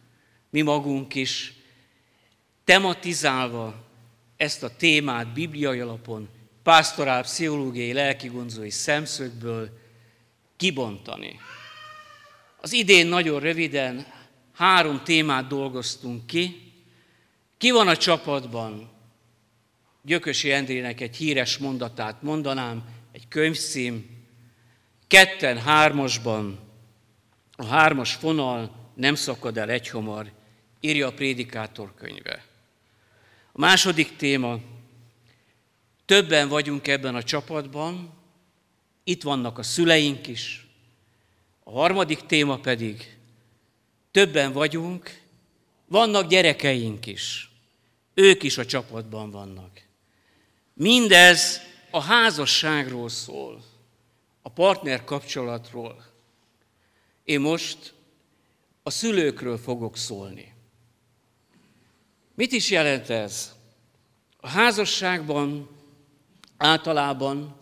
mi 0.50 0.62
magunk 0.62 1.16
is 1.16 1.54
tematizálva 2.64 3.76
ezt 4.38 4.64
a 4.64 4.76
témát 4.76 5.34
bibliai 5.34 5.80
alapon, 5.80 6.30
pásztorál, 6.64 7.22
pszichológiai, 7.22 7.94
lelkigonzói 7.94 8.70
szemszögből 8.70 9.80
kibontani. 10.58 11.40
Az 12.62 12.74
idén 12.74 13.08
nagyon 13.08 13.40
röviden 13.40 14.06
három 14.54 15.04
témát 15.04 15.48
dolgoztunk 15.48 16.28
ki. 16.28 16.72
Ki 17.58 17.72
van 17.72 17.88
a 17.88 17.98
csapatban? 17.98 18.92
Gyökösi 20.02 20.52
Endrének 20.52 21.02
egy 21.02 21.16
híres 21.16 21.58
mondatát 21.58 22.22
mondanám, 22.22 22.84
egy 23.12 23.28
könyvcím. 23.28 24.26
Ketten 25.08 25.58
hármasban, 25.58 26.60
a 27.56 27.66
hármas 27.66 28.14
fonal 28.14 28.92
nem 28.96 29.16
szakad 29.16 29.58
el 29.58 29.70
egy 29.70 29.90
homar, 29.90 30.32
írja 30.80 31.08
a 31.08 31.14
prédikátor 31.14 31.94
könyve. 31.96 32.53
A 33.56 33.60
második 33.60 34.16
téma, 34.16 34.60
többen 36.06 36.48
vagyunk 36.48 36.88
ebben 36.88 37.16
a 37.16 37.24
csapatban, 37.24 38.14
itt 39.04 39.24
vannak 39.24 39.58
a 39.58 39.64
szüleink 39.64 40.28
is. 40.28 40.68
A 41.64 41.72
harmadik 41.72 42.26
téma 42.26 42.60
pedig, 42.60 43.18
többen 44.12 44.52
vagyunk, 44.52 45.22
vannak 45.86 46.28
gyerekeink 46.28 47.06
is. 47.06 47.52
Ők 48.14 48.44
is 48.44 48.58
a 48.58 48.66
csapatban 48.66 49.32
vannak. 49.32 49.82
Mindez 50.74 51.62
a 51.92 52.02
házasságról 52.02 53.10
szól, 53.10 53.64
a 54.42 54.50
partner 54.50 55.04
kapcsolatról. 55.04 56.06
Én 57.24 57.40
most 57.40 57.94
a 58.84 58.90
szülőkről 58.90 59.58
fogok 59.58 59.98
szólni. 59.98 60.53
Mit 62.36 62.52
is 62.52 62.70
jelent 62.70 63.10
ez? 63.10 63.54
A 64.38 64.48
házasságban 64.48 65.70
általában 66.58 67.56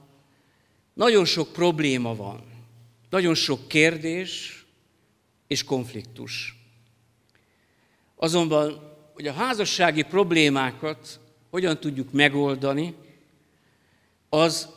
nagyon 0.94 1.26
sok 1.26 1.54
probléma 1.54 2.16
van, 2.16 2.44
nagyon 3.10 3.36
sok 3.36 3.68
kérdés 3.68 4.66
és 5.48 5.64
konfliktus. 5.64 6.56
Azonban, 8.16 8.96
hogy 9.14 9.28
a 9.28 9.34
házassági 9.34 10.02
problémákat 10.02 11.20
hogyan 11.50 11.80
tudjuk 11.80 12.12
megoldani, 12.12 12.96
az 14.30 14.70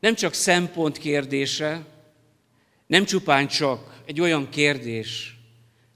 nem 0.00 0.14
csak 0.14 0.34
szempont 0.34 0.98
kérdése, 0.98 1.86
nem 2.86 3.04
csupán 3.04 3.48
csak 3.48 4.02
egy 4.04 4.20
olyan 4.20 4.48
kérdés, 4.48 5.36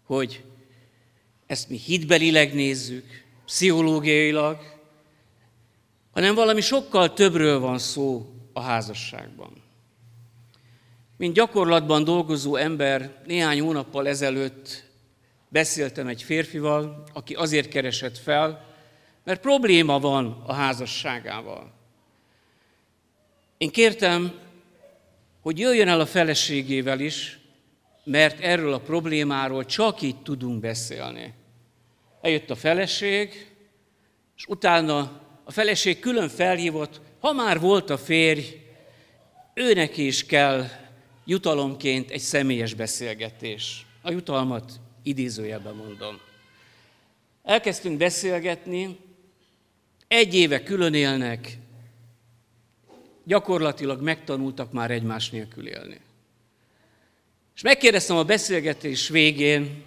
hogy 0.03 0.45
ezt 1.47 1.69
mi 1.69 1.77
hitbelileg 1.77 2.55
nézzük, 2.55 3.25
pszichológiailag, 3.45 4.59
hanem 6.13 6.35
valami 6.35 6.61
sokkal 6.61 7.13
többről 7.13 7.59
van 7.59 7.79
szó 7.79 8.35
a 8.53 8.61
házasságban. 8.61 9.63
Mint 11.17 11.35
gyakorlatban 11.35 12.05
dolgozó 12.05 12.57
ember, 12.57 13.23
néhány 13.27 13.61
hónappal 13.61 14.09
ezelőtt 14.09 14.85
beszéltem 15.49 16.07
egy 16.07 16.23
férfival, 16.23 17.05
aki 17.13 17.35
azért 17.35 17.69
keresett 17.69 18.19
fel, 18.19 18.75
mert 19.25 19.41
probléma 19.41 19.99
van 19.99 20.43
a 20.47 20.53
házasságával. 20.53 21.73
Én 23.59 23.71
kértem, 23.71 24.39
hogy 25.41 25.59
jöjjön 25.59 25.89
el 25.89 26.01
a 26.01 26.07
feleségével 26.07 27.01
is, 27.01 27.39
mert 28.05 28.41
erről 28.41 28.73
a 28.73 28.81
problémáról 28.81 29.65
csak 29.65 30.03
így 30.03 30.23
tudunk 30.23 30.61
beszélni. 30.61 31.35
Eljött 32.21 32.51
a 32.51 32.57
feleség, 32.57 33.53
és 34.37 34.47
utána 34.47 35.21
a 35.45 35.53
feleség 35.53 35.99
külön 35.99 36.29
felhívott, 36.29 37.01
ha 37.21 37.33
már 37.33 37.61
volt 37.61 37.91
a 37.91 37.99
férj, 37.99 38.43
őnek 39.55 39.97
is 39.97 40.27
kell 40.27 40.65
jutalomként 41.25 42.11
egy 42.11 42.21
személyes 42.21 42.75
beszélgetés. 42.75 43.87
A 44.03 44.11
jutalmat 44.11 44.73
idézőjelben 45.03 45.75
mondom. 45.75 46.21
Elkezdtünk 47.43 47.99
beszélgetni, 47.99 48.99
egy 50.09 50.35
éve 50.35 50.63
külön 50.63 50.95
élnek, 50.95 51.59
gyakorlatilag 53.25 54.03
megtanultak 54.03 54.73
már 54.73 54.91
egymás 54.91 55.31
nélkül 55.31 55.69
élni. 55.69 56.01
És 57.55 57.63
megkérdeztem 57.63 58.17
a 58.17 58.25
beszélgetés 58.25 59.09
végén, 59.09 59.85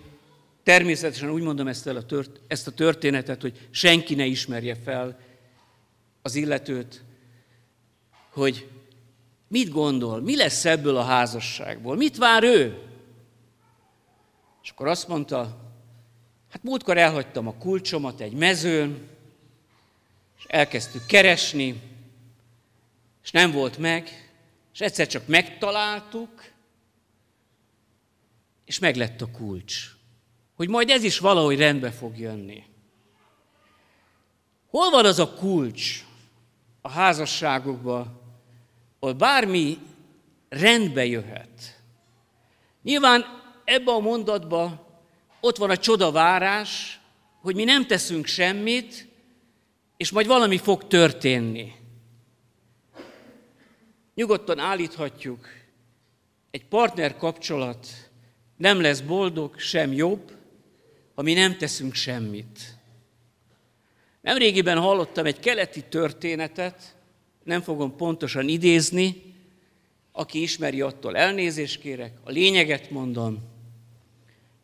természetesen 0.63 1.29
úgy 1.29 1.41
mondom 1.41 1.67
ezt, 1.67 1.87
el 1.87 1.95
a 1.95 2.05
tört, 2.05 2.39
ezt 2.47 2.67
a 2.67 2.71
történetet, 2.71 3.41
hogy 3.41 3.67
senki 3.71 4.15
ne 4.15 4.25
ismerje 4.25 4.75
fel 4.83 5.19
az 6.21 6.35
illetőt, 6.35 7.03
hogy 8.29 8.67
mit 9.47 9.69
gondol, 9.69 10.21
mi 10.21 10.35
lesz 10.35 10.65
ebből 10.65 10.97
a 10.97 11.03
házasságból, 11.03 11.95
mit 11.95 12.17
vár 12.17 12.43
ő? 12.43 12.81
És 14.63 14.69
akkor 14.69 14.87
azt 14.87 15.07
mondta, 15.07 15.57
hát 16.51 16.63
múltkor 16.63 16.97
elhagytam 16.97 17.47
a 17.47 17.57
kulcsomat 17.57 18.19
egy 18.19 18.33
mezőn, 18.33 19.07
és 20.37 20.43
elkezdtük 20.47 21.05
keresni, 21.05 21.81
és 23.23 23.31
nem 23.31 23.51
volt 23.51 23.77
meg, 23.77 24.31
és 24.73 24.79
egyszer 24.79 25.07
csak 25.07 25.27
megtaláltuk, 25.27 26.29
és 28.67 28.79
meglett 28.79 29.21
a 29.21 29.31
kulcs. 29.31 29.95
Hogy 30.55 30.69
majd 30.69 30.89
ez 30.89 31.03
is 31.03 31.19
valahogy 31.19 31.57
rendbe 31.57 31.91
fog 31.91 32.17
jönni. 32.17 32.63
Hol 34.69 34.89
van 34.89 35.05
az 35.05 35.19
a 35.19 35.33
kulcs 35.33 36.05
a 36.81 36.89
házasságokban, 36.89 38.21
ahol 38.99 39.13
bármi 39.15 39.77
rendbe 40.49 41.05
jöhet? 41.05 41.81
Nyilván 42.83 43.25
ebben 43.63 43.95
a 43.95 43.99
mondatban 43.99 44.85
ott 45.39 45.57
van 45.57 45.69
a 45.69 45.77
csodavárás, 45.77 46.99
hogy 47.41 47.55
mi 47.55 47.63
nem 47.63 47.87
teszünk 47.87 48.25
semmit, 48.25 49.07
és 49.97 50.11
majd 50.11 50.27
valami 50.27 50.57
fog 50.57 50.87
történni. 50.87 51.73
Nyugodtan 54.13 54.59
állíthatjuk, 54.59 55.47
egy 56.51 56.65
partner 56.65 57.17
kapcsolat 57.17 58.06
nem 58.57 58.81
lesz 58.81 58.99
boldog, 58.99 59.59
sem 59.59 59.93
jobb, 59.93 60.31
ha 61.15 61.21
mi 61.21 61.33
nem 61.33 61.57
teszünk 61.57 61.93
semmit. 61.93 62.75
Nemrégiben 64.21 64.77
hallottam 64.77 65.25
egy 65.25 65.39
keleti 65.39 65.83
történetet, 65.89 66.95
nem 67.43 67.61
fogom 67.61 67.95
pontosan 67.95 68.47
idézni, 68.47 69.35
aki 70.11 70.41
ismeri, 70.41 70.81
attól 70.81 71.17
elnézést 71.17 71.79
kérek, 71.79 72.17
a 72.23 72.31
lényeget 72.31 72.89
mondom. 72.89 73.39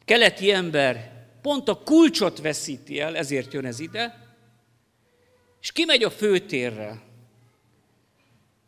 Keleti 0.06 0.51
ember 0.51 1.12
pont 1.41 1.67
a 1.67 1.82
kulcsot 1.84 2.41
veszíti 2.41 2.99
el, 2.99 3.17
ezért 3.17 3.53
jön 3.53 3.65
ez 3.65 3.79
ide, 3.79 4.36
és 5.62 5.71
kimegy 5.71 6.03
a 6.03 6.10
főtérre, 6.10 7.01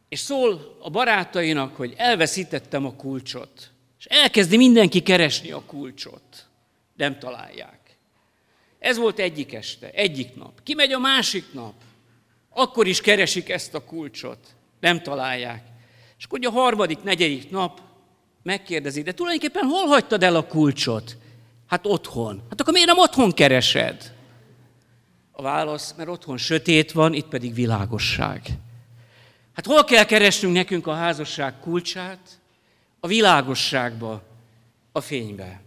és 0.10 0.20
szól 0.20 0.78
a 0.80 0.90
barátainak, 0.90 1.76
hogy 1.76 1.94
elveszítettem 1.98 2.86
a 2.86 2.96
kulcsot. 2.96 3.72
És 4.06 4.16
elkezdi 4.18 4.58
mindenki 4.58 5.02
keresni 5.02 5.52
a 5.52 5.62
kulcsot. 5.66 6.48
Nem 6.96 7.20
találják. 7.20 7.80
Ez 8.80 8.98
volt 8.98 9.20
egyik 9.20 9.54
este, 9.54 9.90
egyik 9.90 10.36
nap. 10.36 10.64
Kimegy 10.64 10.92
a 10.92 11.00
másik 11.00 11.54
nap. 11.54 11.74
Akkor 12.50 12.88
is 12.88 13.02
keresik 13.02 13.50
ezt 13.50 13.74
a 13.74 13.86
kulcsot. 13.86 14.38
Nem 14.80 15.02
találják. 15.02 15.64
És 16.18 16.26
akkor 16.26 16.40
a 16.46 16.50
harmadik, 16.50 17.04
negyedik 17.04 17.50
nap 17.50 17.82
megkérdezi, 18.44 19.02
de 19.02 19.12
tulajdonképpen 19.12 19.64
hol 19.64 19.86
hagytad 19.88 20.24
el 20.24 20.36
a 20.36 20.48
kulcsot? 20.48 21.18
Hát 21.68 21.86
otthon. 21.86 22.44
Hát 22.50 22.62
akkor 22.62 22.74
miért 22.74 22.88
nem 22.88 22.98
otthon 22.98 23.32
keresed? 23.32 24.14
A 25.32 25.42
válasz, 25.42 25.94
mert 25.98 26.10
otthon 26.10 26.38
sötét 26.38 26.92
van, 26.92 27.14
itt 27.14 27.28
pedig 27.28 27.54
világosság. 27.54 28.42
Hát 29.54 29.66
hol 29.66 29.84
kell 29.84 30.06
keresnünk 30.06 30.54
nekünk 30.54 30.88
a 30.88 30.94
házasság 30.94 31.60
kulcsát? 31.60 32.40
A 33.06 33.08
világosságba, 33.08 34.24
a 34.92 35.02
fénybe. 35.02 35.62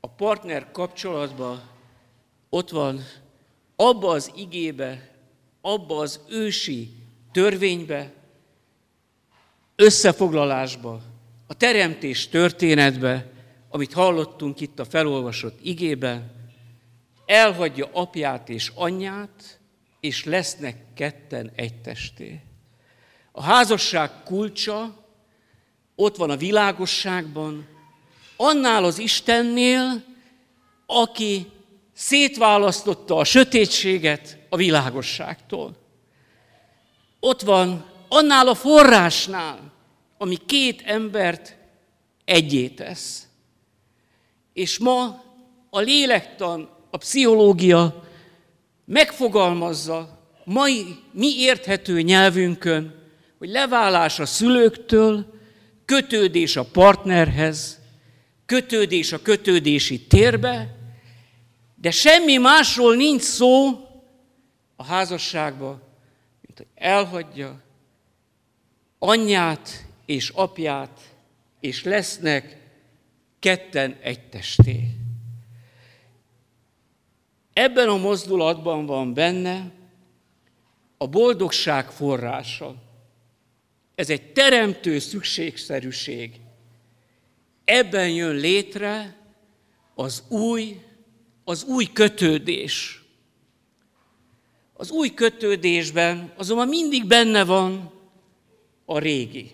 A 0.00 0.08
partner 0.08 0.70
kapcsolatban 0.70 1.62
ott 2.48 2.70
van 2.70 3.00
abba 3.76 4.08
az 4.08 4.32
igébe, 4.36 5.10
abba 5.60 5.98
az 5.98 6.20
ősi 6.28 6.90
törvénybe, 7.32 8.12
összefoglalásba, 9.76 11.00
a 11.46 11.54
teremtés 11.54 12.28
történetbe, 12.28 13.30
amit 13.68 13.92
hallottunk 13.92 14.60
itt 14.60 14.78
a 14.78 14.84
felolvasott 14.84 15.58
igében, 15.62 16.32
elhagyja 17.26 17.88
apját 17.92 18.48
és 18.48 18.72
anyját, 18.74 19.60
és 20.00 20.24
lesznek 20.24 20.76
ketten 20.94 21.50
egy 21.54 21.80
testé. 21.80 22.40
A 23.32 23.42
házasság 23.42 24.10
kulcsa 24.22 25.02
ott 25.96 26.16
van 26.16 26.30
a 26.30 26.36
világosságban, 26.36 27.66
annál 28.36 28.84
az 28.84 28.98
Istennél, 28.98 30.04
aki 30.86 31.46
szétválasztotta 31.92 33.16
a 33.16 33.24
sötétséget 33.24 34.38
a 34.48 34.56
világosságtól. 34.56 35.76
Ott 37.20 37.40
van 37.40 37.84
annál 38.08 38.48
a 38.48 38.54
forrásnál, 38.54 39.72
ami 40.18 40.36
két 40.46 40.82
embert 40.82 41.56
egyé 42.24 42.68
tesz. 42.68 43.26
És 44.52 44.78
ma 44.78 45.22
a 45.70 45.80
lélektan, 45.80 46.68
a 46.90 46.96
pszichológia 46.96 48.04
megfogalmazza 48.84 50.18
mai 50.44 50.84
mi 51.12 51.38
érthető 51.38 52.00
nyelvünkön, 52.00 52.94
hogy 53.38 53.48
leválás 53.48 54.18
a 54.18 54.26
szülőktől, 54.26 55.33
kötődés 55.84 56.56
a 56.56 56.64
partnerhez, 56.64 57.80
kötődés 58.46 59.12
a 59.12 59.22
kötődési 59.22 60.06
térbe, 60.06 60.76
de 61.74 61.90
semmi 61.90 62.36
másról 62.36 62.96
nincs 62.96 63.22
szó 63.22 63.68
a 64.76 64.84
házasságban, 64.84 65.82
mint 66.40 66.58
hogy 66.58 66.66
elhagyja 66.74 67.62
anyját 68.98 69.86
és 70.06 70.28
apját, 70.28 71.00
és 71.60 71.82
lesznek 71.82 72.58
ketten 73.38 73.96
egy 74.00 74.28
testé. 74.28 74.88
Ebben 77.52 77.88
a 77.88 77.96
mozdulatban 77.96 78.86
van 78.86 79.14
benne 79.14 79.72
a 80.96 81.06
boldogság 81.06 81.90
forrása. 81.90 82.74
Ez 83.94 84.10
egy 84.10 84.32
teremtő 84.32 84.98
szükségszerűség. 84.98 86.40
Ebben 87.64 88.10
jön 88.10 88.34
létre 88.34 89.16
az 89.94 90.22
új, 90.28 90.80
az 91.44 91.64
új 91.64 91.84
kötődés. 91.92 93.02
Az 94.72 94.90
új 94.90 95.14
kötődésben 95.14 96.32
azonban 96.36 96.68
mindig 96.68 97.06
benne 97.06 97.44
van 97.44 97.92
a 98.84 98.98
régi. 98.98 99.50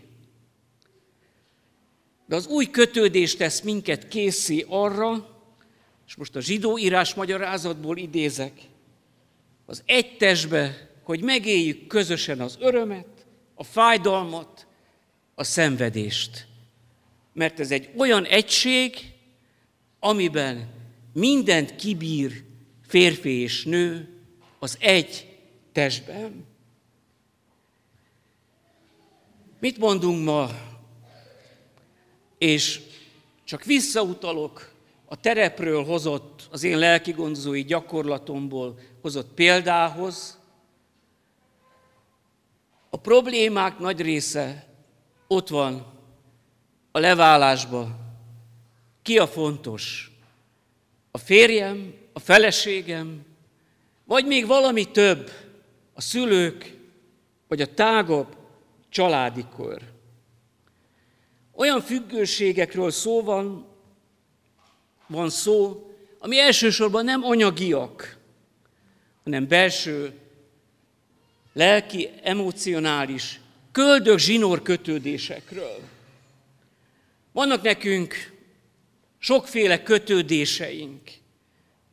De 2.27 2.37
az 2.37 2.47
új 2.47 2.71
kötődés 2.71 3.37
tesz 3.37 3.61
minket 3.61 4.09
készé 4.09 4.65
arra, 4.69 5.39
és 6.07 6.15
most 6.17 6.37
a 6.37 6.41
zsidó 6.41 6.79
írás 6.79 7.15
magyarázatból 7.15 7.97
idézek, 7.97 8.53
az 9.67 9.83
egy 9.87 10.17
testbe, 10.17 10.91
hogy 11.03 11.23
megéljük 11.23 11.87
közösen 11.87 12.41
az 12.41 12.57
örömet, 12.61 13.20
a 13.61 13.65
fájdalmat, 13.65 14.67
a 15.35 15.45
szenvedést. 15.45 16.47
Mert 17.33 17.61
ez 17.61 17.71
egy 17.71 17.91
olyan 17.97 18.25
egység, 18.25 19.13
amiben 19.99 20.69
mindent 21.13 21.77
kibír 21.77 22.45
férfi 22.87 23.31
és 23.31 23.65
nő 23.65 24.09
az 24.59 24.77
egy 24.81 25.39
testben. 25.73 26.47
Mit 29.59 29.79
mondunk 29.79 30.25
ma? 30.25 30.51
És 32.39 32.81
csak 33.45 33.65
visszautalok 33.65 34.73
a 35.07 35.17
terepről 35.17 35.85
hozott, 35.85 36.49
az 36.51 36.63
én 36.63 36.79
lelkigondozói 36.79 37.65
gyakorlatomból 37.65 38.79
hozott 39.03 39.35
példához. 39.35 40.40
A 42.91 42.97
problémák 42.97 43.79
nagy 43.79 44.01
része 44.01 44.67
ott 45.27 45.49
van 45.49 45.87
a 46.93 46.99
leválásban. 46.99 47.99
Ki 49.03 49.19
a 49.19 49.27
fontos? 49.27 50.11
A 51.11 51.19
férjem, 51.19 51.95
a 52.13 52.19
feleségem, 52.19 53.25
vagy 54.05 54.27
még 54.27 54.47
valami 54.47 54.91
több, 54.91 55.31
a 55.95 56.01
szülők, 56.01 56.77
vagy 57.49 57.61
a 57.61 57.75
tágabb 57.75 58.37
családi 58.89 59.45
kör. 59.57 59.83
Olyan 61.55 61.81
függőségekről 61.81 62.91
szó 62.91 63.23
van, 63.23 63.67
van 65.07 65.31
szó, 65.31 65.91
ami 66.19 66.39
elsősorban 66.39 67.05
nem 67.05 67.25
anyagiak, 67.25 68.19
hanem 69.25 69.49
belső, 69.49 70.19
lelki, 71.61 72.11
emocionális, 72.23 73.41
köldök 73.73 74.19
zsinór 74.19 74.63
kötődésekről. 74.63 75.79
Vannak 77.33 77.63
nekünk 77.63 78.15
sokféle 79.19 79.83
kötődéseink, 79.83 81.01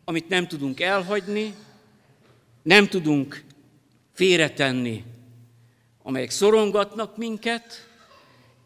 amit 0.05 0.29
nem 0.29 0.47
tudunk 0.47 0.79
elhagyni, 0.79 1.53
nem 2.61 2.87
tudunk 2.87 3.43
félretenni, 4.13 5.03
amelyek 6.03 6.29
szorongatnak 6.29 7.17
minket, 7.17 7.87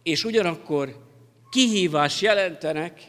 és 0.03 0.23
ugyanakkor 0.23 1.05
kihívás 1.49 2.21
jelentenek, 2.21 3.01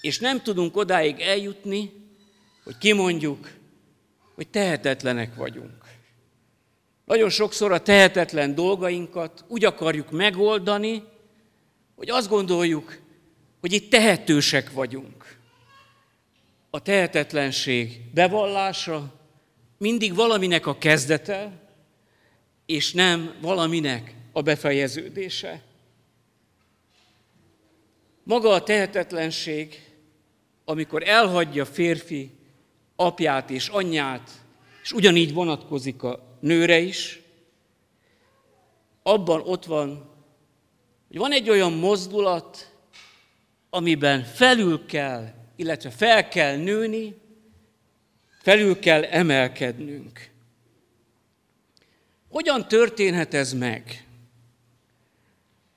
és 0.00 0.18
nem 0.18 0.42
tudunk 0.42 0.76
odáig 0.76 1.20
eljutni, 1.20 1.92
hogy 2.64 2.78
kimondjuk, 2.78 3.50
hogy 4.34 4.48
tehetetlenek 4.48 5.34
vagyunk. 5.34 5.81
Nagyon 7.04 7.30
sokszor 7.30 7.72
a 7.72 7.82
tehetetlen 7.82 8.54
dolgainkat 8.54 9.44
úgy 9.48 9.64
akarjuk 9.64 10.10
megoldani, 10.10 11.02
hogy 11.96 12.10
azt 12.10 12.28
gondoljuk, 12.28 13.00
hogy 13.60 13.72
itt 13.72 13.90
tehetősek 13.90 14.72
vagyunk. 14.72 15.36
A 16.70 16.82
tehetetlenség 16.82 18.00
bevallása 18.14 19.12
mindig 19.78 20.14
valaminek 20.14 20.66
a 20.66 20.78
kezdete, 20.78 21.60
és 22.66 22.92
nem 22.92 23.34
valaminek 23.40 24.14
a 24.32 24.42
befejeződése. 24.42 25.62
Maga 28.22 28.48
a 28.50 28.62
tehetetlenség, 28.62 29.92
amikor 30.64 31.02
elhagyja 31.08 31.64
férfi 31.64 32.30
apját 32.96 33.50
és 33.50 33.68
anyját, 33.68 34.30
és 34.82 34.92
ugyanígy 34.92 35.32
vonatkozik 35.32 36.02
a 36.02 36.31
nőre 36.42 36.78
is, 36.78 37.20
abban 39.02 39.40
ott 39.40 39.64
van, 39.64 40.10
hogy 41.08 41.18
van 41.18 41.32
egy 41.32 41.50
olyan 41.50 41.72
mozdulat, 41.72 42.72
amiben 43.70 44.24
felül 44.24 44.86
kell, 44.86 45.28
illetve 45.56 45.90
fel 45.90 46.28
kell 46.28 46.56
nőni, 46.56 47.14
felül 48.42 48.78
kell 48.78 49.04
emelkednünk. 49.04 50.30
Hogyan 52.28 52.68
történhet 52.68 53.34
ez 53.34 53.52
meg? 53.52 54.06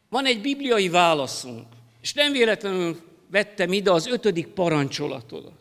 Van 0.10 0.25
egy 0.25 0.41
bibliai 0.41 0.89
válaszunk, 0.89 1.67
és 2.01 2.13
nem 2.13 2.32
véletlenül 2.32 3.01
vettem 3.32 3.73
ide 3.73 3.91
az 3.91 4.08
ötödik 4.08 4.47
parancsolatot. 4.47 5.54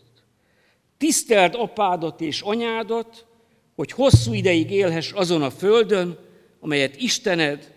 Tiszteld 0.99 1.55
apádat 1.55 2.21
és 2.21 2.41
anyádat, 2.41 3.27
hogy 3.75 3.93
hosszú 3.93 4.33
ideig 4.33 4.71
élhess 4.71 5.13
azon 5.13 5.43
a 5.43 5.51
földön, 5.51 6.19
amelyet 6.61 6.97
Istened, 6.97 7.75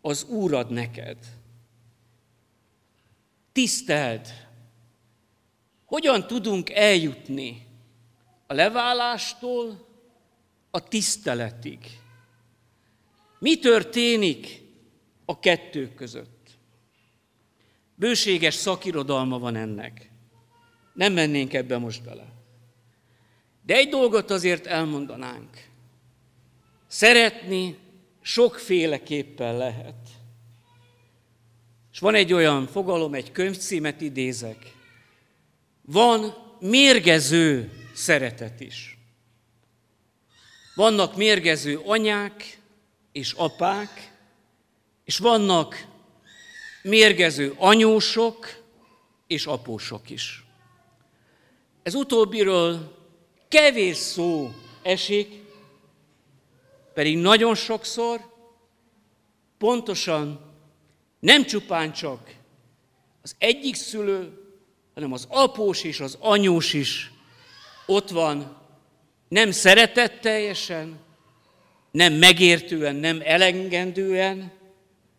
az 0.00 0.24
Úr 0.24 0.54
ad 0.54 0.70
neked. 0.70 1.16
Tiszteld! 3.52 4.26
Hogyan 5.84 6.26
tudunk 6.26 6.70
eljutni 6.70 7.66
a 8.46 8.54
leválástól 8.54 9.88
a 10.70 10.88
tiszteletig? 10.88 11.78
Mi 13.38 13.58
történik 13.58 14.62
a 15.24 15.38
kettő 15.38 15.94
között? 15.94 16.50
Bőséges 17.94 18.54
szakirodalma 18.54 19.38
van 19.38 19.56
ennek. 19.56 20.10
Nem 20.94 21.12
mennénk 21.12 21.52
ebbe 21.52 21.78
most 21.78 22.02
bele. 22.02 22.41
De 23.62 23.74
egy 23.74 23.88
dolgot 23.88 24.30
azért 24.30 24.66
elmondanánk. 24.66 25.68
Szeretni 26.86 27.78
sokféleképpen 28.22 29.56
lehet. 29.56 30.08
És 31.92 31.98
van 31.98 32.14
egy 32.14 32.32
olyan 32.32 32.66
fogalom, 32.66 33.14
egy 33.14 33.32
könyvcímet 33.32 34.00
idézek. 34.00 34.74
Van 35.82 36.34
mérgező 36.60 37.72
szeretet 37.94 38.60
is. 38.60 38.98
Vannak 40.74 41.16
mérgező 41.16 41.78
anyák, 41.78 42.60
és 43.12 43.32
apák, 43.32 44.12
és 45.04 45.18
vannak 45.18 45.86
mérgező 46.82 47.54
anyósok 47.56 48.60
és 49.26 49.46
apósok 49.46 50.10
is. 50.10 50.44
Ez 51.82 51.94
utóbbiről 51.94 53.00
kevés 53.52 53.96
szó 53.96 54.50
esik, 54.82 55.42
pedig 56.94 57.18
nagyon 57.18 57.54
sokszor 57.54 58.20
pontosan 59.58 60.40
nem 61.20 61.44
csupán 61.44 61.92
csak 61.92 62.34
az 63.22 63.34
egyik 63.38 63.74
szülő, 63.74 64.38
hanem 64.94 65.12
az 65.12 65.26
após 65.28 65.84
és 65.84 66.00
az 66.00 66.16
anyós 66.20 66.72
is 66.72 67.10
ott 67.86 68.10
van, 68.10 68.56
nem 69.28 69.50
szeretetteljesen, 69.50 70.98
nem 71.90 72.12
megértően, 72.12 72.96
nem 72.96 73.20
elengedően, 73.24 74.52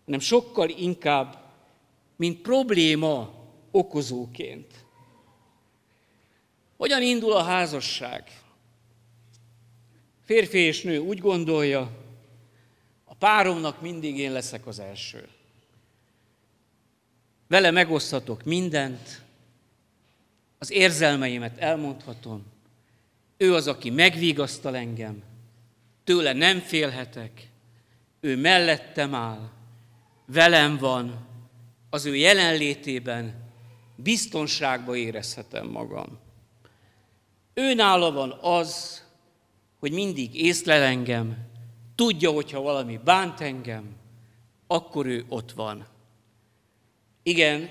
hanem 0.06 0.20
sokkal 0.20 0.70
inkább, 0.70 1.54
mint 2.16 2.42
probléma 2.42 3.34
okozóként. 3.72 4.83
Hogyan 6.84 7.02
indul 7.02 7.34
a 7.34 7.44
házasság? 7.44 8.24
Férfi 10.26 10.58
és 10.58 10.82
nő 10.82 10.98
úgy 10.98 11.20
gondolja, 11.20 11.92
a 13.06 13.16
páromnak 13.16 13.82
mindig 13.82 14.18
én 14.18 14.32
leszek 14.32 14.68
az 14.68 14.80
első. 14.80 15.28
Vele 17.48 17.72
megoszthatok 17.72 18.44
mindent, 18.44 19.22
az 20.58 20.72
érzelmeimet 20.72 21.58
elmondhatom, 21.58 22.44
ő 23.38 23.54
az, 23.54 23.68
aki 23.68 23.90
megvigasztal 23.90 24.76
engem, 24.76 25.24
tőle 26.04 26.34
nem 26.34 26.60
félhetek, 26.60 27.50
ő 28.20 28.38
mellettem 28.38 29.16
áll, 29.16 29.50
velem 30.26 30.78
van, 30.78 31.28
az 31.90 32.06
ő 32.06 32.16
jelenlétében 32.16 33.52
biztonságba 33.96 34.96
érezhetem 34.96 35.68
magam. 35.68 36.22
Ő 37.54 37.74
nála 37.74 38.12
van 38.12 38.32
az, 38.42 39.02
hogy 39.80 39.92
mindig 39.92 40.36
észlel 40.36 40.82
engem, 40.82 41.38
tudja, 41.96 42.32
hogyha 42.32 42.62
valami 42.62 43.00
bánt 43.04 43.40
engem, 43.40 43.96
akkor 44.68 45.06
ő 45.06 45.26
ott 45.30 45.52
van. 45.52 45.88
Igen, 47.24 47.70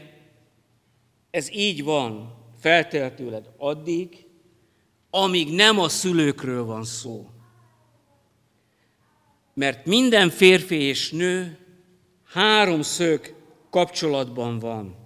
ez 1.31 1.51
így 1.53 1.85
van 1.85 2.35
felteltőled 2.61 3.51
addig, 3.57 4.27
amíg 5.11 5.55
nem 5.55 5.79
a 5.79 5.89
szülőkről 5.89 6.65
van 6.65 6.85
szó. 6.85 7.29
Mert 9.55 9.87
minden 9.87 10.31
férfi 10.31 10.77
és 10.77 11.11
nő 11.11 11.59
háromszög 12.25 13.35
kapcsolatban 13.71 14.59
van. 14.59 14.97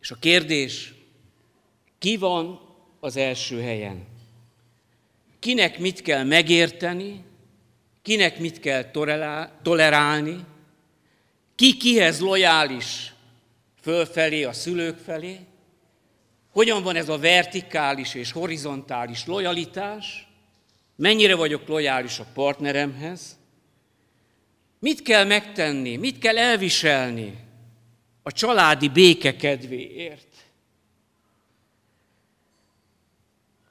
És 0.00 0.10
a 0.10 0.16
kérdés, 0.16 0.94
ki 1.98 2.16
van 2.16 2.63
az 3.04 3.16
első 3.16 3.60
helyen? 3.60 4.06
Kinek 5.38 5.78
mit 5.78 6.02
kell 6.02 6.22
megérteni, 6.22 7.24
kinek 8.02 8.38
mit 8.38 8.60
kell 8.60 8.90
tolerálni, 9.62 10.44
ki 11.54 11.76
kihez 11.76 12.20
lojális 12.20 13.12
fölfelé, 13.80 14.42
a 14.42 14.52
szülők 14.52 14.98
felé, 14.98 15.38
hogyan 16.50 16.82
van 16.82 16.96
ez 16.96 17.08
a 17.08 17.18
vertikális 17.18 18.14
és 18.14 18.32
horizontális 18.32 19.26
lojalitás, 19.26 20.28
mennyire 20.96 21.34
vagyok 21.34 21.66
lojális 21.66 22.18
a 22.18 22.26
partneremhez, 22.34 23.38
mit 24.78 25.02
kell 25.02 25.24
megtenni, 25.24 25.96
mit 25.96 26.18
kell 26.18 26.38
elviselni 26.38 27.38
a 28.22 28.32
családi 28.32 28.88
béke 28.88 29.36
kedvéért. 29.36 30.43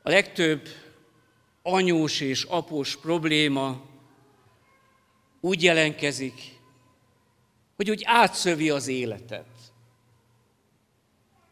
A 0.05 0.09
legtöbb 0.09 0.67
anyós 1.61 2.19
és 2.19 2.43
após 2.43 2.97
probléma 2.97 3.81
úgy 5.39 5.63
jelenkezik, 5.63 6.59
hogy 7.75 7.89
úgy 7.89 8.01
átszövi 8.05 8.69
az 8.69 8.87
életet. 8.87 9.47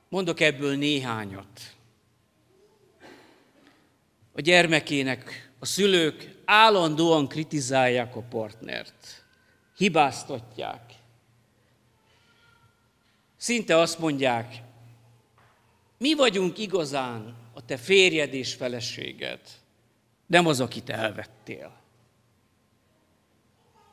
Mondok 0.09 0.39
ebből 0.39 0.75
néhányat. 0.75 1.75
A 4.31 4.41
gyermekének 4.41 5.51
a 5.59 5.65
szülők 5.65 6.41
állandóan 6.45 7.27
kritizálják 7.27 8.15
a 8.15 8.21
partnert, 8.21 9.25
hibáztatják. 9.77 10.93
Szinte 13.37 13.77
azt 13.77 13.99
mondják, 13.99 14.61
mi 15.97 16.13
vagyunk 16.13 16.57
igazán 16.57 17.40
a 17.53 17.65
te 17.65 17.77
férjed 17.77 18.33
és 18.33 18.53
feleséged, 18.53 19.39
nem 20.25 20.45
az, 20.45 20.59
akit 20.59 20.89
elvettél. 20.89 21.79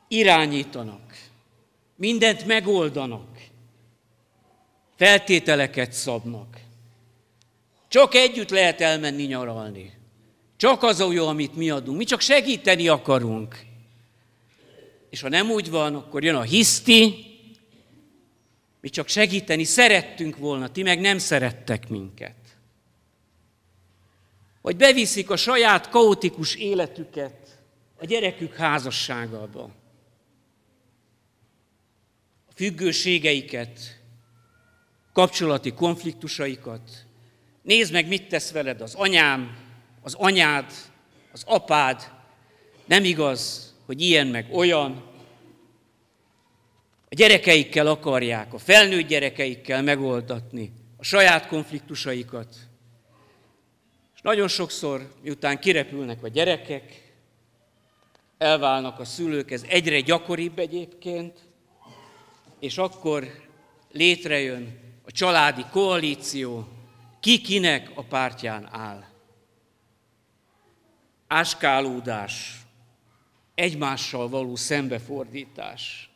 Irányítanak, 0.07 1.29
mindent 1.95 2.45
megoldanak, 2.45 3.39
feltételeket 4.95 5.93
szabnak. 5.93 6.57
Csak 7.87 8.15
együtt 8.15 8.49
lehet 8.49 8.81
elmenni 8.81 9.23
nyaralni. 9.23 9.93
Csak 10.57 10.83
az 10.83 10.99
a 10.99 11.11
jó, 11.11 11.27
amit 11.27 11.55
mi 11.55 11.69
adunk. 11.69 11.97
Mi 11.97 12.03
csak 12.03 12.21
segíteni 12.21 12.87
akarunk. 12.87 13.59
És 15.09 15.21
ha 15.21 15.29
nem 15.29 15.51
úgy 15.51 15.69
van, 15.69 15.95
akkor 15.95 16.23
jön 16.23 16.35
a 16.35 16.41
hiszti, 16.41 17.29
mi 18.81 18.89
csak 18.89 19.07
segíteni 19.07 19.63
szerettünk 19.63 20.37
volna, 20.37 20.71
ti 20.71 20.83
meg 20.83 20.99
nem 20.99 21.17
szerettek 21.17 21.89
minket. 21.89 22.35
Vagy 24.61 24.75
beviszik 24.75 25.29
a 25.29 25.35
saját 25.35 25.89
kaotikus 25.89 26.55
életüket 26.55 27.59
a 27.99 28.05
gyerekük 28.05 28.55
házasságába. 28.55 29.63
A 32.47 32.51
függőségeiket, 32.55 33.99
kapcsolati 35.13 35.73
konfliktusaikat. 35.73 37.05
Nézd 37.61 37.91
meg, 37.91 38.07
mit 38.07 38.27
tesz 38.27 38.51
veled 38.51 38.81
az 38.81 38.93
anyám, 38.93 39.57
az 40.01 40.13
anyád, 40.13 40.71
az 41.31 41.43
apád. 41.45 42.11
Nem 42.85 43.03
igaz, 43.03 43.73
hogy 43.85 44.01
ilyen 44.01 44.27
meg 44.27 44.53
olyan. 44.53 45.07
A 47.09 47.15
gyerekeikkel 47.15 47.87
akarják, 47.87 48.53
a 48.53 48.57
felnőtt 48.57 49.07
gyerekeikkel 49.07 49.83
megoldatni 49.83 50.71
a 50.97 51.03
saját 51.03 51.47
konfliktusaikat. 51.47 52.68
És 54.19 54.25
nagyon 54.25 54.47
sokszor, 54.47 55.13
miután 55.21 55.59
kirepülnek 55.59 56.23
a 56.23 56.27
gyerekek, 56.27 57.13
elválnak 58.37 58.99
a 58.99 59.05
szülők, 59.05 59.51
ez 59.51 59.63
egyre 59.67 59.99
gyakoribb 59.99 60.59
egyébként, 60.59 61.39
és 62.59 62.77
akkor 62.77 63.47
létrejön 63.91 64.79
a 65.05 65.11
családi 65.11 65.65
koalíció, 65.71 66.67
ki 67.19 67.41
kinek 67.41 67.91
a 67.95 68.03
pártján 68.03 68.67
áll. 68.71 69.03
Áskálódás, 71.27 72.61
egymással 73.55 74.29
való 74.29 74.55
szembefordítás. 74.55 76.09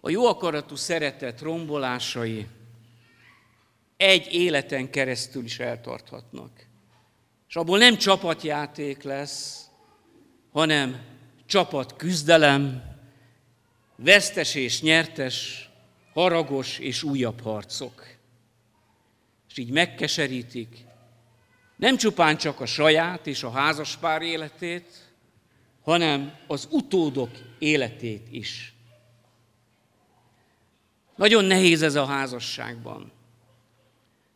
A 0.00 0.10
jó 0.10 0.26
akaratú 0.26 0.76
szeretet 0.76 1.40
rombolásai 1.40 2.46
egy 4.04 4.32
életen 4.32 4.90
keresztül 4.90 5.44
is 5.44 5.58
eltarthatnak. 5.58 6.66
És 7.48 7.56
abból 7.56 7.78
nem 7.78 7.96
csapatjáték 7.96 9.02
lesz, 9.02 9.66
hanem 10.52 11.00
csapat 11.46 11.96
küzdelem, 11.96 12.82
vesztes 13.96 14.54
és 14.54 14.82
nyertes, 14.82 15.68
haragos 16.12 16.78
és 16.78 17.02
újabb 17.02 17.40
harcok. 17.40 18.06
És 19.48 19.58
így 19.58 19.70
megkeserítik 19.70 20.84
nem 21.76 21.96
csupán 21.96 22.36
csak 22.36 22.60
a 22.60 22.66
saját 22.66 23.26
és 23.26 23.42
a 23.42 23.50
házaspár 23.50 24.22
életét, 24.22 25.12
hanem 25.82 26.36
az 26.46 26.68
utódok 26.70 27.30
életét 27.58 28.26
is. 28.30 28.74
Nagyon 31.16 31.44
nehéz 31.44 31.82
ez 31.82 31.94
a 31.94 32.04
házasságban. 32.04 33.12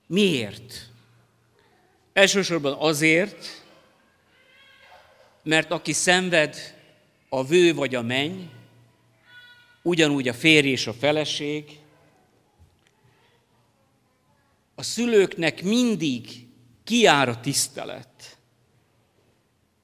Miért? 0.09 0.91
Elsősorban 2.13 2.77
azért, 2.79 3.65
mert 5.43 5.71
aki 5.71 5.93
szenved, 5.93 6.77
a 7.29 7.45
vő 7.45 7.75
vagy 7.75 7.95
a 7.95 8.03
menny, 8.03 8.43
ugyanúgy 9.83 10.29
a 10.29 10.35
férj 10.35 10.69
és 10.69 10.87
a 10.87 10.93
feleség. 10.93 11.79
A 14.75 14.83
szülőknek 14.83 15.63
mindig 15.63 16.47
kiár 16.85 17.29
a 17.29 17.41
tisztelet, 17.41 18.39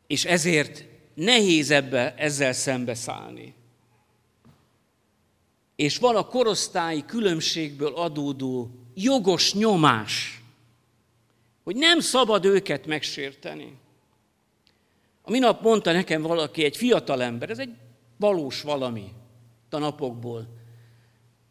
és 0.06 0.24
ezért 0.24 0.84
nehéz 1.14 1.70
ebbe, 1.70 2.14
ezzel 2.14 2.52
szembeszállni. 2.52 3.54
És 5.76 5.98
van 5.98 6.16
a 6.16 6.26
korosztályi 6.26 7.04
különbségből 7.04 7.94
adódó 7.94 8.83
jogos 8.94 9.54
nyomás, 9.54 10.42
hogy 11.64 11.76
nem 11.76 12.00
szabad 12.00 12.44
őket 12.44 12.86
megsérteni. 12.86 13.76
A 15.22 15.30
minap 15.30 15.62
mondta 15.62 15.92
nekem 15.92 16.22
valaki, 16.22 16.64
egy 16.64 16.76
fiatal 16.76 17.22
ember, 17.22 17.50
ez 17.50 17.58
egy 17.58 17.74
valós 18.16 18.62
valami, 18.62 19.12
a 19.74 19.78
napokból, 19.78 20.46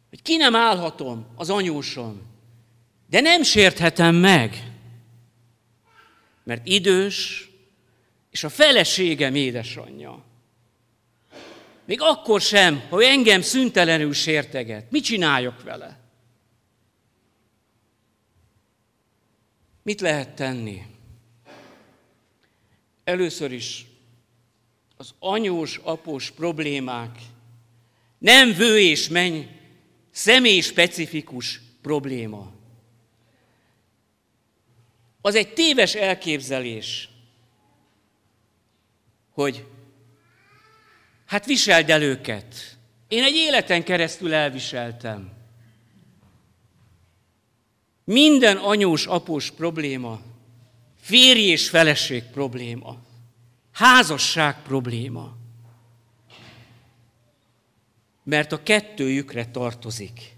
hogy 0.08 0.22
Ki 0.22 0.36
nem 0.36 0.54
állhatom 0.54 1.26
az 1.36 1.50
anyóson, 1.50 2.22
de 3.10 3.20
nem 3.20 3.42
sérthetem 3.42 4.14
meg, 4.14 4.72
mert 6.44 6.66
idős, 6.66 7.48
és 8.30 8.44
a 8.44 8.48
feleségem 8.48 9.34
édesanyja. 9.34 10.22
Még 11.84 12.00
akkor 12.00 12.40
sem, 12.40 12.82
ha 12.90 13.04
engem 13.04 13.40
szüntelenül 13.40 14.12
sérteget. 14.12 14.90
Mit 14.90 15.04
csináljak 15.04 15.62
vele? 15.62 16.03
Mit 19.84 20.00
lehet 20.00 20.34
tenni? 20.34 20.82
Először 23.04 23.52
is 23.52 23.86
az 24.96 25.14
anyós, 25.18 25.80
após 25.82 26.30
problémák 26.30 27.18
nem 28.18 28.52
vő 28.52 28.80
és 28.80 29.08
menny, 29.08 29.42
személy 30.10 30.60
specifikus 30.60 31.60
probléma. 31.82 32.52
Az 35.20 35.34
egy 35.34 35.52
téves 35.52 35.94
elképzelés, 35.94 37.08
hogy 39.30 39.66
hát 41.26 41.46
viseld 41.46 41.90
el 41.90 42.02
őket. 42.02 42.76
Én 43.08 43.22
egy 43.22 43.34
életen 43.34 43.84
keresztül 43.84 44.34
elviseltem. 44.34 45.32
Minden 48.04 48.56
anyós, 48.56 49.06
após 49.06 49.50
probléma, 49.50 50.20
férj 51.00 51.40
és 51.40 51.68
feleség 51.68 52.22
probléma, 52.22 52.98
házasság 53.72 54.62
probléma. 54.62 55.36
Mert 58.22 58.52
a 58.52 58.62
kettőjükre 58.62 59.46
tartozik. 59.46 60.32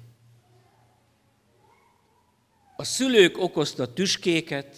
A 2.77 2.85
szülők 2.85 3.39
okozta 3.39 3.93
tüskéket, 3.93 4.77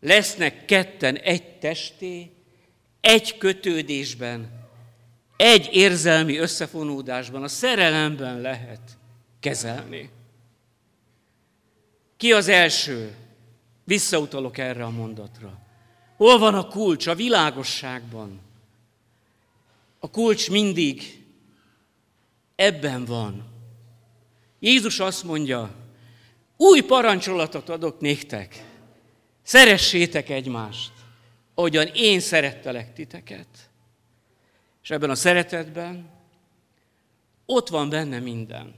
lesznek 0.00 0.64
ketten 0.64 1.16
egy 1.16 1.58
testé, 1.58 2.30
egy 3.00 3.38
kötődésben, 3.38 4.68
egy 5.36 5.68
érzelmi 5.72 6.36
összefonódásban, 6.36 7.42
a 7.42 7.48
szerelemben 7.48 8.40
lehet 8.40 8.80
kezelni. 9.40 10.10
Ki 12.16 12.32
az 12.32 12.48
első? 12.48 13.14
Visszautalok 13.84 14.58
erre 14.58 14.84
a 14.84 14.90
mondatra. 14.90 15.58
Hol 16.16 16.38
van 16.38 16.54
a 16.54 16.68
kulcs? 16.68 17.06
A 17.06 17.14
világosságban. 17.14 18.40
A 19.98 20.10
kulcs 20.10 20.50
mindig 20.50 21.24
ebben 22.54 23.04
van. 23.04 23.44
Jézus 24.58 25.00
azt 25.00 25.24
mondja, 25.24 25.74
új 26.56 26.80
parancsolatot 26.80 27.68
adok 27.68 28.00
néktek. 28.00 28.64
Szeressétek 29.42 30.28
egymást, 30.28 30.92
ahogyan 31.54 31.86
én 31.94 32.20
szerettelek 32.20 32.92
titeket. 32.92 33.46
És 34.82 34.90
ebben 34.90 35.10
a 35.10 35.14
szeretetben 35.14 36.10
ott 37.46 37.68
van 37.68 37.88
benne 37.88 38.18
minden. 38.18 38.74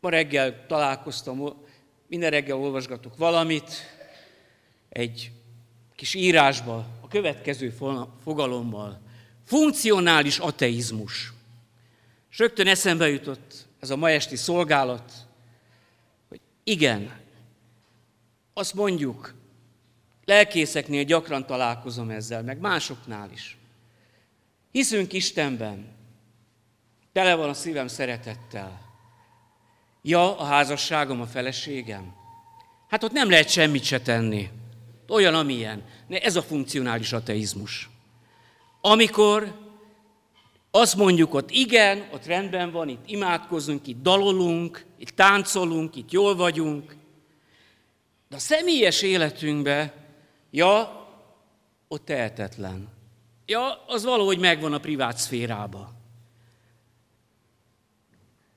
Ma 0.00 0.10
reggel 0.10 0.66
találkoztam 0.66 1.66
minden 2.08 2.30
reggel 2.30 2.56
olvasgatok 2.56 3.16
valamit, 3.16 3.70
egy 4.88 5.30
kis 5.94 6.14
írásba, 6.14 6.86
a 7.00 7.08
következő 7.08 7.74
fogalommal. 8.22 9.00
Funkcionális 9.44 10.38
ateizmus. 10.38 11.32
És 12.30 12.38
rögtön 12.38 12.66
eszembe 12.66 13.08
jutott 13.08 13.66
ez 13.80 13.90
a 13.90 13.96
ma 13.96 14.10
esti 14.10 14.36
szolgálat, 14.36 15.12
hogy 16.28 16.40
igen, 16.64 17.20
azt 18.52 18.74
mondjuk, 18.74 19.34
lelkészeknél 20.24 21.04
gyakran 21.04 21.46
találkozom 21.46 22.10
ezzel, 22.10 22.42
meg 22.42 22.58
másoknál 22.58 23.30
is. 23.32 23.56
Hiszünk 24.70 25.12
Istenben, 25.12 25.86
tele 27.12 27.34
van 27.34 27.48
a 27.48 27.54
szívem 27.54 27.88
szeretettel. 27.88 28.87
Ja, 30.08 30.38
a 30.38 30.44
házasságom, 30.44 31.20
a 31.20 31.26
feleségem. 31.26 32.14
Hát 32.88 33.04
ott 33.04 33.12
nem 33.12 33.30
lehet 33.30 33.48
semmit 33.48 33.82
se 33.82 34.00
tenni. 34.00 34.48
Olyan, 35.08 35.34
amilyen. 35.34 35.84
Ez 36.08 36.36
a 36.36 36.42
funkcionális 36.42 37.12
ateizmus. 37.12 37.90
Amikor 38.80 39.54
azt 40.70 40.96
mondjuk, 40.96 41.34
ott 41.34 41.50
igen, 41.50 42.08
ott 42.12 42.26
rendben 42.26 42.70
van, 42.70 42.88
itt 42.88 43.02
imádkozunk, 43.06 43.86
itt 43.86 44.02
dalolunk, 44.02 44.84
itt 44.98 45.08
táncolunk, 45.08 45.96
itt 45.96 46.10
jól 46.10 46.36
vagyunk, 46.36 46.96
de 48.28 48.36
a 48.36 48.38
személyes 48.38 49.02
életünkben, 49.02 49.92
ja, 50.50 51.06
ott 51.88 52.04
tehetetlen. 52.04 52.88
Ja, 53.46 53.84
az 53.86 54.04
valahogy 54.04 54.38
megvan 54.38 54.72
a 54.72 54.78
privát 54.78 55.18
szférába. 55.18 55.92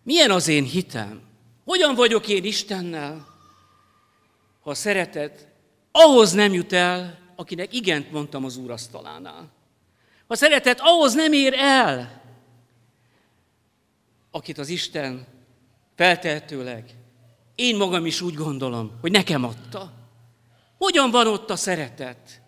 Milyen 0.03 0.31
az 0.31 0.47
én 0.47 0.63
hitem? 0.63 1.29
Hogyan 1.71 1.95
vagyok 1.95 2.27
én 2.27 2.43
Istennel? 2.43 3.27
Ha 4.61 4.69
a 4.69 4.73
szeretet 4.73 5.47
ahhoz 5.91 6.31
nem 6.31 6.53
jut 6.53 6.73
el, 6.73 7.19
akinek 7.35 7.73
igent 7.73 8.11
mondtam 8.11 8.45
az 8.45 8.57
úrasztalánál. 8.57 9.51
Ha 10.27 10.27
a 10.27 10.35
szeretet 10.35 10.79
ahhoz 10.79 11.13
nem 11.13 11.33
ér 11.33 11.53
el, 11.57 12.21
akit 14.31 14.57
az 14.57 14.69
Isten 14.69 15.27
feltehetőleg, 15.95 16.95
én 17.55 17.77
magam 17.77 18.05
is 18.05 18.21
úgy 18.21 18.35
gondolom, 18.35 18.97
hogy 19.01 19.11
nekem 19.11 19.43
adta. 19.43 19.93
Hogyan 20.77 21.11
van 21.11 21.27
ott 21.27 21.49
a 21.49 21.55
szeretet? 21.55 22.41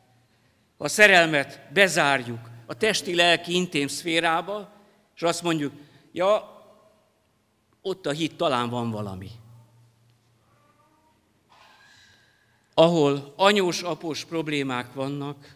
Ha 0.78 0.84
a 0.84 0.88
szerelmet 0.88 1.68
bezárjuk 1.74 2.50
a 2.66 2.74
testi-lelki 2.74 3.56
intém 3.56 3.88
szférába, 3.88 4.72
és 5.16 5.22
azt 5.22 5.44
mondjuk, 5.44 5.74
ja, 6.12 6.53
ott 7.84 8.06
a 8.06 8.12
hit 8.12 8.36
talán 8.36 8.70
van 8.70 8.92
valami. 8.92 9.30
Ahol 12.74 13.34
anyós-após 13.36 14.26
problémák 14.26 14.94
vannak, 14.94 15.56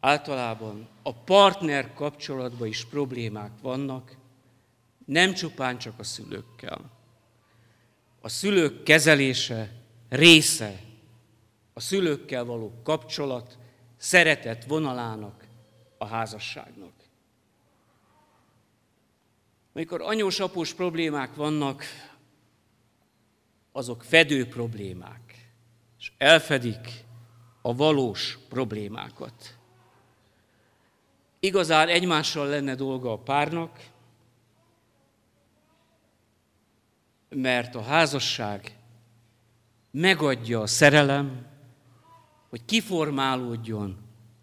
általában 0.00 0.88
a 1.02 1.14
partner 1.14 1.94
kapcsolatban 1.94 2.68
is 2.68 2.84
problémák 2.84 3.52
vannak, 3.62 4.16
nem 5.04 5.34
csupán 5.34 5.78
csak 5.78 5.98
a 5.98 6.04
szülőkkel. 6.04 6.90
A 8.20 8.28
szülők 8.28 8.82
kezelése 8.82 9.72
része 10.08 10.80
a 11.72 11.80
szülőkkel 11.80 12.44
való 12.44 12.80
kapcsolat 12.82 13.58
szeretet 13.96 14.64
vonalának 14.64 15.44
a 15.98 16.06
házasságnak. 16.06 16.92
Amikor 19.76 20.02
anyós-após 20.02 20.74
problémák 20.74 21.34
vannak, 21.34 21.84
azok 23.72 24.02
fedő 24.02 24.48
problémák, 24.48 25.50
és 25.98 26.12
elfedik 26.18 27.04
a 27.62 27.74
valós 27.74 28.38
problémákat. 28.48 29.58
Igazán 31.40 31.88
egymással 31.88 32.46
lenne 32.46 32.74
dolga 32.74 33.12
a 33.12 33.18
párnak, 33.18 33.90
mert 37.28 37.74
a 37.74 37.82
házasság 37.82 38.78
megadja 39.90 40.60
a 40.60 40.66
szerelem, 40.66 41.46
hogy 42.48 42.64
kiformálódjon 42.64 43.96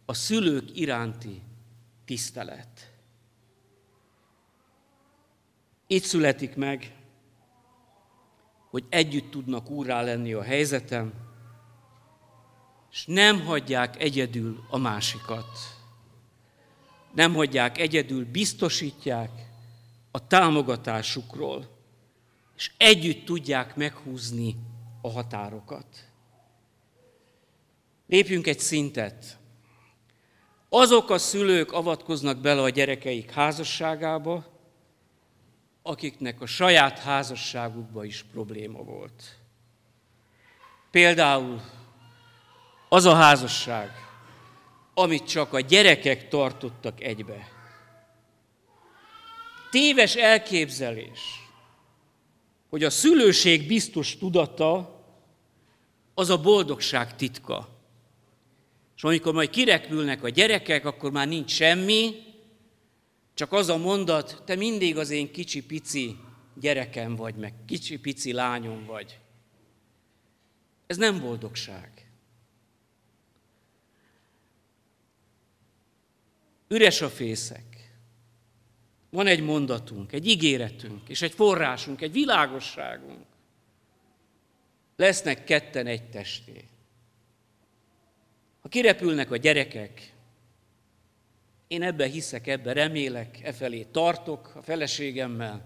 a 0.05 0.13
szülők 0.13 0.77
iránti 0.77 1.41
tisztelet. 2.05 2.92
Itt 5.87 6.03
születik 6.03 6.55
meg, 6.55 6.95
hogy 8.69 8.85
együtt 8.89 9.31
tudnak 9.31 9.69
úrá 9.69 10.01
lenni 10.01 10.33
a 10.33 10.43
helyzetem, 10.43 11.13
és 12.91 13.05
nem 13.05 13.45
hagyják 13.45 14.01
egyedül 14.01 14.63
a 14.69 14.77
másikat. 14.77 15.45
Nem 17.13 17.33
hagyják 17.33 17.77
egyedül, 17.77 18.25
biztosítják 18.25 19.31
a 20.11 20.27
támogatásukról, 20.27 21.69
és 22.55 22.71
együtt 22.77 23.25
tudják 23.25 23.75
meghúzni 23.75 24.55
a 25.01 25.09
határokat. 25.09 25.85
Lépjünk 28.07 28.47
egy 28.47 28.59
szintet. 28.59 29.37
Azok 30.69 31.09
a 31.09 31.17
szülők 31.17 31.71
avatkoznak 31.71 32.37
bele 32.37 32.61
a 32.61 32.69
gyerekeik 32.69 33.31
házasságába, 33.31 34.52
akiknek 35.83 36.41
a 36.41 36.45
saját 36.45 36.99
házasságukban 36.99 38.05
is 38.05 38.25
probléma 38.31 38.83
volt. 38.83 39.37
Például 40.91 41.61
az 42.89 43.05
a 43.05 43.13
házasság, 43.13 43.91
amit 44.93 45.27
csak 45.27 45.53
a 45.53 45.59
gyerekek 45.59 46.27
tartottak 46.27 47.01
egybe. 47.01 47.47
Téves 49.71 50.15
elképzelés, 50.15 51.19
hogy 52.69 52.83
a 52.83 52.89
szülőség 52.89 53.67
biztos 53.67 54.17
tudata 54.17 55.01
az 56.13 56.29
a 56.29 56.41
boldogság 56.41 57.15
titka. 57.15 57.69
És 58.95 59.03
amikor 59.03 59.33
majd 59.33 59.49
kirepülnek 59.49 60.23
a 60.23 60.29
gyerekek, 60.29 60.85
akkor 60.85 61.11
már 61.11 61.27
nincs 61.27 61.51
semmi, 61.51 62.32
csak 63.33 63.51
az 63.51 63.69
a 63.69 63.77
mondat, 63.77 64.41
te 64.45 64.55
mindig 64.55 64.97
az 64.97 65.09
én 65.09 65.31
kicsi-pici 65.31 66.17
gyerekem 66.59 67.15
vagy, 67.15 67.35
meg 67.35 67.53
kicsi-pici 67.65 68.31
lányom 68.31 68.85
vagy. 68.85 69.19
Ez 70.87 70.97
nem 70.97 71.19
boldogság. 71.19 72.11
Üres 76.67 77.01
a 77.01 77.09
fészek. 77.09 77.73
Van 79.09 79.27
egy 79.27 79.43
mondatunk, 79.43 80.11
egy 80.11 80.27
ígéretünk, 80.27 81.09
és 81.09 81.21
egy 81.21 81.33
forrásunk, 81.33 82.01
egy 82.01 82.11
világosságunk. 82.11 83.25
Lesznek 84.95 85.43
ketten 85.43 85.87
egy 85.87 86.09
testé. 86.09 86.67
Ha 88.61 88.69
kirepülnek 88.69 89.31
a 89.31 89.37
gyerekek, 89.37 90.13
én 91.73 91.81
ebben 91.81 92.09
hiszek, 92.09 92.47
ebben 92.47 92.73
remélek, 92.73 93.39
e 93.43 93.53
felé 93.53 93.83
tartok 93.83 94.55
a 94.55 94.61
feleségemmel, 94.61 95.65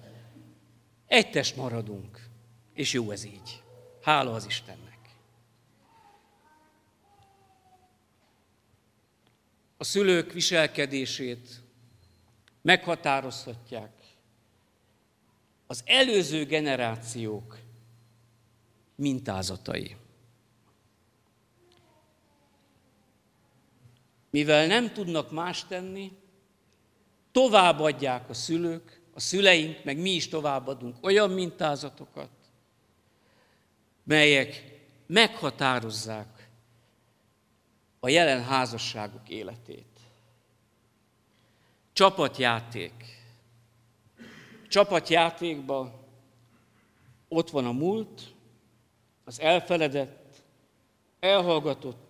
egy 1.08 1.30
test 1.30 1.56
maradunk, 1.56 2.30
és 2.74 2.94
jó 2.94 3.12
ez 3.12 3.24
így. 3.24 3.64
Hála 4.02 4.34
az 4.34 4.46
Istennek. 4.46 5.00
A 9.78 9.84
szülők 9.84 10.34
viselkedését 10.34 11.62
meghatározhatják 12.62 13.92
az 15.66 15.82
előző 15.86 16.46
generációk 16.46 17.60
mintázatai. 18.96 19.96
Mivel 24.38 24.68
nem 24.68 24.94
tudnak 24.94 25.32
más 25.32 25.66
tenni, 25.66 26.12
továbbadják 27.32 28.30
a 28.30 28.34
szülők, 28.34 29.02
a 29.14 29.20
szüleink, 29.20 29.84
meg 29.84 29.98
mi 29.98 30.10
is 30.10 30.28
továbbadunk 30.28 30.96
olyan 31.02 31.30
mintázatokat, 31.30 32.30
melyek 34.04 34.64
meghatározzák 35.06 36.50
a 38.00 38.10
jelen 38.10 38.44
házasságuk 38.44 39.30
életét. 39.30 40.00
Csapatjáték. 41.94 42.94
Csapatjátékban 44.68 45.94
ott 47.28 47.50
van 47.50 47.66
a 47.66 47.72
múlt, 47.72 48.34
az 49.24 49.40
elfeledett, 49.40 50.44
elhallgatott, 51.20 52.07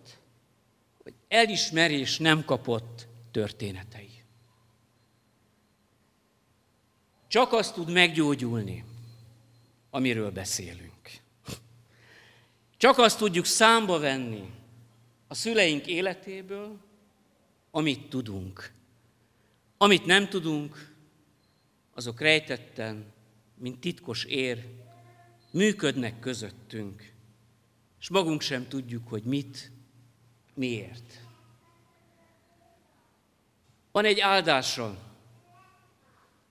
elismerés 1.28 2.18
nem 2.18 2.44
kapott 2.44 3.06
történetei. 3.30 4.10
Csak 7.28 7.52
azt 7.52 7.74
tud 7.74 7.90
meggyógyulni, 7.90 8.84
amiről 9.90 10.30
beszélünk. 10.30 11.10
Csak 12.76 12.98
azt 12.98 13.18
tudjuk 13.18 13.44
számba 13.44 13.98
venni 13.98 14.50
a 15.26 15.34
szüleink 15.34 15.86
életéből, 15.86 16.78
amit 17.70 18.08
tudunk. 18.08 18.72
Amit 19.76 20.04
nem 20.04 20.28
tudunk, 20.28 20.94
azok 21.94 22.20
rejtetten, 22.20 23.12
mint 23.54 23.80
titkos 23.80 24.24
ér, 24.24 24.66
működnek 25.50 26.18
közöttünk, 26.20 27.12
és 28.00 28.08
magunk 28.08 28.40
sem 28.40 28.68
tudjuk, 28.68 29.08
hogy 29.08 29.22
mit, 29.22 29.70
miért. 30.58 31.20
Van 33.92 34.04
egy 34.04 34.20
áldásra, 34.20 34.98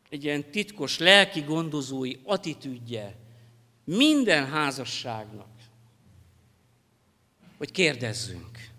egy 0.10 0.24
ilyen 0.24 0.51
titkos 0.51 0.97
lelki 0.97 1.41
gondozói 1.41 2.16
attitűdje 2.24 3.16
minden 3.84 4.47
házasságnak, 4.47 5.49
hogy 7.58 7.72
kérdezzünk. 7.72 8.70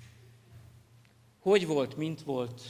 Hogy 1.40 1.66
volt, 1.66 1.96
mint 1.96 2.22
volt? 2.22 2.62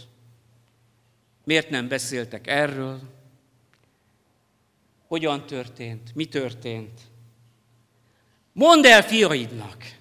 Miért 1.45 1.71
nem 1.71 1.89
beszéltek 1.89 2.47
erről? 2.47 3.01
Hogyan 5.07 5.47
történt? 5.47 6.15
Mi 6.15 6.25
történt? 6.25 7.01
Mondd 8.53 8.87
el 8.87 9.03
fiaidnak! 9.03 9.98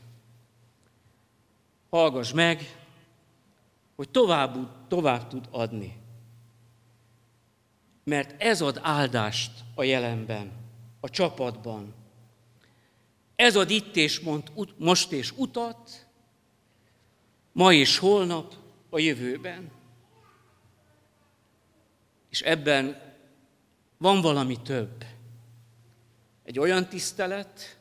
Hallgass 1.90 2.32
meg, 2.32 2.78
hogy 3.96 4.10
tovább, 4.10 4.88
tovább 4.88 5.28
tud 5.28 5.48
adni. 5.52 5.98
Mert 8.04 8.42
ez 8.42 8.62
ad 8.62 8.80
áldást 8.82 9.52
a 9.76 9.84
jelenben, 9.84 10.52
a 11.00 11.10
csapatban. 11.10 11.94
Ez 13.36 13.56
ad 13.56 13.70
itt 13.70 13.96
és 13.96 14.20
mond, 14.20 14.52
most 14.78 15.12
és 15.12 15.34
utat, 15.36 16.08
ma 17.52 17.74
és 17.74 17.98
holnap, 17.98 18.54
a 18.90 19.00
jövőben. 19.00 19.72
És 22.30 22.42
ebben 22.42 23.02
van 23.98 24.22
valami 24.22 24.62
több. 24.62 25.06
Egy 26.44 26.60
olyan 26.60 26.88
tisztelet, 26.88 27.80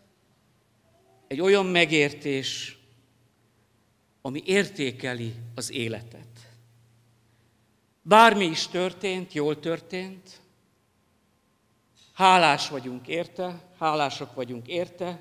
egy 1.26 1.40
olyan 1.40 1.66
megértés, 1.66 2.75
ami 4.26 4.42
értékeli 4.44 5.34
az 5.54 5.72
életet. 5.72 6.48
Bármi 8.02 8.44
is 8.44 8.66
történt, 8.66 9.32
jól 9.32 9.60
történt, 9.60 10.40
hálás 12.12 12.68
vagyunk 12.68 13.08
érte, 13.08 13.62
hálásak 13.78 14.34
vagyunk 14.34 14.66
érte, 14.68 15.20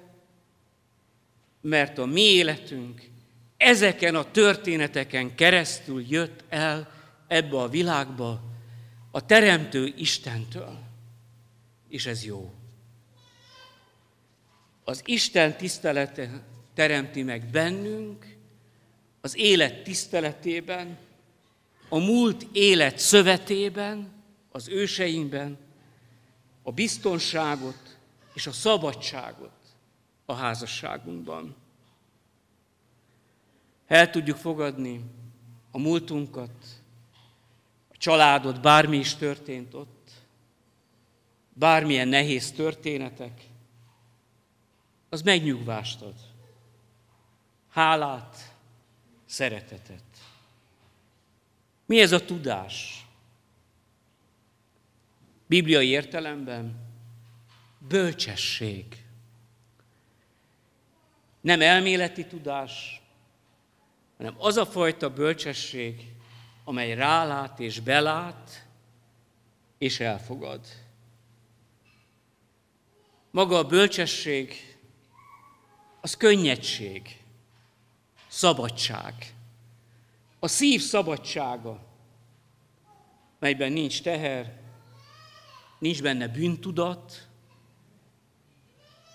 mert 1.61 1.97
a 1.97 2.05
mi 2.05 2.21
életünk 2.21 3.09
ezeken 3.57 4.15
a 4.15 4.31
történeteken 4.31 5.35
keresztül 5.35 6.05
jött 6.07 6.43
el 6.49 6.91
ebbe 7.27 7.57
a 7.57 7.69
világba 7.69 8.41
a 9.11 9.25
Teremtő 9.25 9.93
Istentől. 9.97 10.79
És 11.89 12.05
ez 12.05 12.25
jó. 12.25 12.53
Az 14.83 15.01
Isten 15.05 15.57
tisztelete 15.57 16.43
teremti 16.73 17.23
meg 17.23 17.45
bennünk, 17.45 18.34
az 19.25 19.37
élet 19.37 19.83
tiszteletében, 19.83 20.97
a 21.89 21.97
múlt 21.97 22.47
élet 22.51 22.99
szövetében, 22.99 24.11
az 24.51 24.67
őseinkben, 24.67 25.57
a 26.63 26.71
biztonságot 26.71 27.97
és 28.33 28.47
a 28.47 28.51
szabadságot 28.51 29.51
a 30.25 30.33
házasságunkban. 30.33 31.55
El 33.87 34.09
tudjuk 34.09 34.37
fogadni 34.37 35.01
a 35.71 35.77
múltunkat, 35.77 36.65
a 37.91 37.97
családot, 37.97 38.61
bármi 38.61 38.97
is 38.97 39.15
történt 39.15 39.73
ott, 39.73 40.11
bármilyen 41.53 42.07
nehéz 42.07 42.51
történetek, 42.51 43.41
az 45.09 45.21
megnyugvást 45.21 46.01
ad. 46.01 46.15
Hálát, 47.69 48.54
szeretetet. 49.35 50.03
Mi 51.85 51.99
ez 51.99 52.11
a 52.11 52.25
tudás? 52.25 53.05
Bibliai 55.47 55.87
értelemben 55.87 56.75
bölcsesség. 57.87 58.85
Nem 61.41 61.61
elméleti 61.61 62.25
tudás, 62.25 63.01
hanem 64.17 64.35
az 64.37 64.57
a 64.57 64.65
fajta 64.65 65.09
bölcsesség, 65.13 66.11
amely 66.63 66.93
rálát 66.93 67.59
és 67.59 67.79
belát, 67.79 68.65
és 69.77 69.99
elfogad. 69.99 70.67
Maga 73.31 73.57
a 73.57 73.67
bölcsesség, 73.67 74.77
az 76.01 76.17
könnyedség, 76.17 77.24
szabadság. 78.35 79.33
A 80.39 80.47
szív 80.47 80.81
szabadsága, 80.81 81.85
melyben 83.39 83.71
nincs 83.71 84.01
teher, 84.01 84.59
nincs 85.79 86.01
benne 86.01 86.27
bűntudat, 86.27 87.27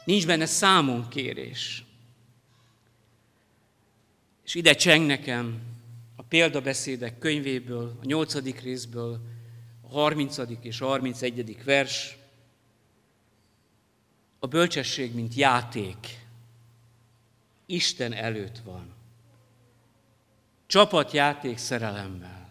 nincs 0.04 0.26
benne 0.26 0.46
számonkérés. 0.46 1.84
És 4.44 4.54
ide 4.54 4.74
cseng 4.74 5.06
nekem 5.06 5.62
a 6.16 6.22
példabeszédek 6.22 7.18
könyvéből, 7.18 7.98
a 8.02 8.04
nyolcadik 8.04 8.60
részből, 8.60 9.20
a 9.80 9.88
harmincadik 9.88 10.64
és 10.64 10.80
a 10.80 10.86
harminc 10.86 11.64
vers, 11.64 12.16
A 14.38 14.46
bölcsesség, 14.46 15.14
mint 15.14 15.34
játék, 15.34 16.26
Isten 17.66 18.12
előtt 18.12 18.58
van. 18.58 18.98
Csapatjáték 20.70 21.58
szerelemmel. 21.58 22.48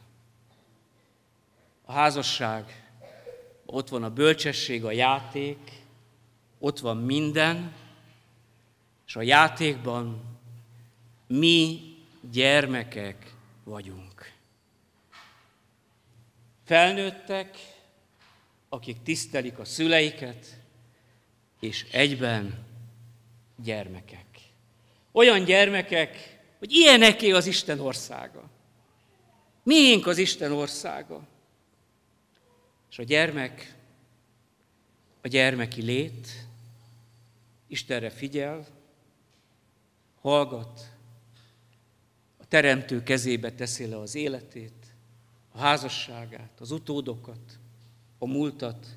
A 1.86 1.92
házasság, 1.92 2.90
ott 3.66 3.90
van 3.90 4.04
a 4.04 4.10
bölcsesség, 4.10 4.86
a 4.86 4.92
játék, 4.92 5.58
ott 6.58 6.80
van 6.80 6.98
minden, 6.98 7.74
és 9.08 9.16
a 9.16 9.22
játékban 9.22 10.22
mi 11.28 11.80
gyermekek 12.32 13.34
vagyunk. 13.64 14.32
Felnőttek, 16.66 17.58
akik 18.70 19.02
tisztelik 19.04 19.60
a 19.60 19.66
szüleiket, 19.66 20.60
és 21.60 21.88
egyben 21.92 22.66
gyermekek. 23.56 24.26
Olyan 25.12 25.44
gyermekek, 25.44 26.39
hogy 26.60 26.72
ilyeneké 26.72 27.32
az 27.32 27.46
Isten 27.46 27.80
országa. 27.80 28.50
Miénk 29.64 30.08
az 30.08 30.18
Isten 30.18 30.52
országa. 30.52 31.28
És 32.90 33.00
a 33.00 33.04
gyermek, 33.04 33.76
a 35.22 35.28
gyermeki 35.28 35.82
lét 35.82 36.28
Istenre 37.68 38.10
figyel, 38.10 38.68
hallgat, 40.22 40.90
a 42.38 42.48
teremtő 42.48 43.04
kezébe 43.04 43.52
teszi 43.52 43.86
le 43.86 43.98
az 43.98 44.16
életét, 44.16 44.94
a 45.52 45.58
házasságát, 45.58 46.60
az 46.60 46.72
utódokat, 46.72 47.60
a 48.18 48.26
múltat, 48.26 48.88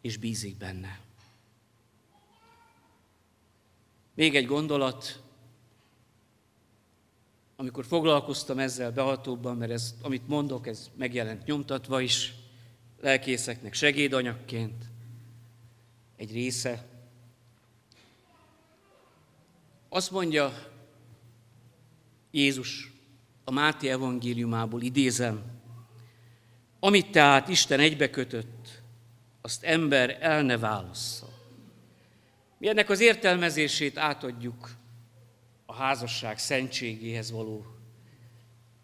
és 0.00 0.16
bízik 0.16 0.56
benne. 0.56 1.00
Még 4.14 4.36
egy 4.36 4.46
gondolat, 4.46 5.22
amikor 7.60 7.84
foglalkoztam 7.84 8.58
ezzel 8.58 8.92
behatóbban, 8.92 9.56
mert 9.56 9.70
ez, 9.70 9.94
amit 10.02 10.28
mondok, 10.28 10.66
ez 10.66 10.90
megjelent 10.96 11.44
nyomtatva 11.44 12.00
is, 12.00 12.34
lelkészeknek 13.00 13.74
segédanyagként, 13.74 14.84
egy 16.16 16.32
része. 16.32 16.86
Azt 19.88 20.10
mondja 20.10 20.52
Jézus 22.30 22.92
a 23.44 23.50
Máté 23.50 23.88
evangéliumából, 23.88 24.82
idézem, 24.82 25.42
amit 26.80 27.10
tehát 27.10 27.48
Isten 27.48 27.80
egybekötött, 27.80 28.82
azt 29.40 29.64
ember 29.64 30.18
el 30.20 30.42
ne 30.42 30.58
válassza. 30.58 31.28
Mi 32.58 32.68
ennek 32.68 32.90
az 32.90 33.00
értelmezését 33.00 33.98
átadjuk 33.98 34.77
a 35.70 35.74
házasság 35.74 36.38
szentségéhez 36.38 37.30
való 37.30 37.66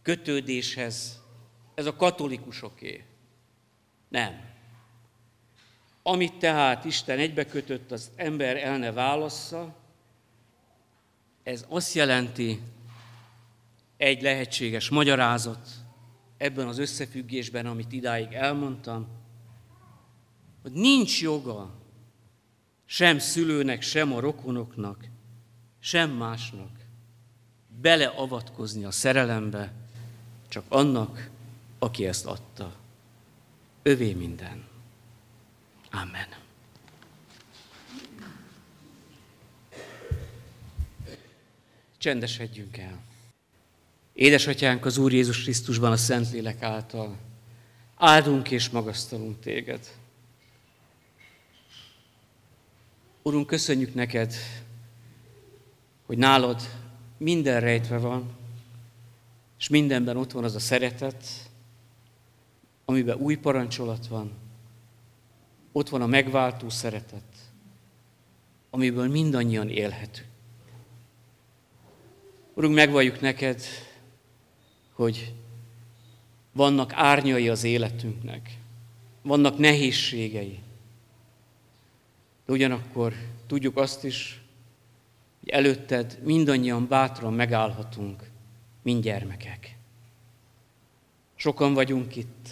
kötődéshez. 0.03 1.23
Ez 1.75 1.87
a 1.87 1.97
katolikusoké. 1.97 3.05
Nem. 4.09 4.53
Amit 6.03 6.39
tehát 6.39 6.85
Isten 6.85 7.19
egybekötött, 7.19 7.91
az 7.91 8.11
ember 8.17 8.57
el 8.57 8.93
válassza, 8.93 9.77
ez 11.43 11.65
azt 11.69 11.95
jelenti, 11.95 12.61
egy 13.97 14.23
lehetséges 14.23 14.89
magyarázat 14.89 15.69
ebben 16.37 16.69
az 16.69 16.79
összefüggésben, 16.79 17.67
amit 17.67 17.93
idáig 17.93 18.33
elmondtam, 18.33 19.09
hogy 20.63 20.73
nincs 20.73 21.23
joga 21.23 21.75
sem 22.85 23.19
szülőnek, 23.19 23.83
sem 23.83 24.13
a 24.13 24.21
rokonoknak, 24.21 25.05
sem 25.79 26.11
másnak 26.11 26.74
beleavatkozni 27.81 28.85
a 28.85 28.91
szerelembe, 28.91 29.73
csak 30.49 30.65
annak, 30.69 31.31
aki 31.79 32.07
ezt 32.07 32.27
adta. 32.27 32.75
Övé 33.83 34.13
minden. 34.13 34.65
Amen. 35.91 36.29
Csendesedjünk 41.99 42.77
el. 42.77 43.03
Édesatyánk 44.13 44.85
az 44.85 44.99
Úr 44.99 45.13
Jézus 45.13 45.43
Krisztusban 45.43 45.93
a 45.93 45.97
Szentlélek 45.97 46.63
által, 46.63 47.17
áldunk 47.97 48.51
és 48.51 48.69
magasztalunk 48.69 49.41
téged. 49.41 49.95
Urunk, 53.23 53.47
köszönjük 53.47 53.95
neked, 53.95 54.35
hogy 56.07 56.19
nálad 56.19 56.63
minden 57.25 57.61
rejtve 57.61 57.99
van, 57.99 58.31
és 59.59 59.69
mindenben 59.69 60.17
ott 60.17 60.33
van 60.33 60.45
az 60.45 60.55
a 60.55 60.59
szeretet, 60.59 61.25
amiben 62.85 63.19
új 63.19 63.37
parancsolat 63.37 64.07
van, 64.07 64.33
ott 65.73 65.89
van 65.89 66.03
a 66.03 66.07
megváltó 66.07 66.69
szeretet, 66.69 67.23
amiből 68.71 69.09
mindannyian 69.09 69.69
élhetünk. 69.69 70.29
Urunk, 72.55 72.75
megvalljuk 72.75 73.21
neked, 73.21 73.63
hogy 74.93 75.35
vannak 76.53 76.93
árnyai 76.93 77.49
az 77.49 77.65
életünknek, 77.65 78.59
vannak 79.23 79.59
nehézségei, 79.59 80.59
de 82.47 82.53
ugyanakkor 82.53 83.15
tudjuk 83.47 83.77
azt 83.77 84.05
is, 84.05 84.44
hogy 85.45 85.53
előtted 85.53 86.19
mindannyian 86.23 86.89
bátran 86.89 87.33
megállhatunk, 87.33 88.31
mint 88.83 89.03
gyermekek. 89.03 89.77
Sokan 91.35 91.75
vagyunk 91.75 92.17
itt, 92.17 92.49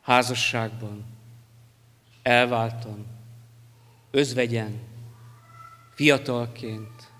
házasságban, 0.00 1.04
elváltan, 2.22 3.06
özvegyen, 4.10 4.80
fiatalként, 5.94 7.12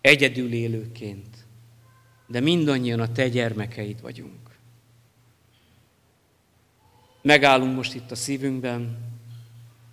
egyedül 0.00 0.52
élőként, 0.52 1.36
de 2.26 2.40
mindannyian 2.40 3.00
a 3.00 3.12
te 3.12 3.28
gyermekeid 3.28 4.00
vagyunk. 4.00 4.58
Megállunk 7.22 7.74
most 7.74 7.94
itt 7.94 8.10
a 8.10 8.14
szívünkben, 8.14 8.98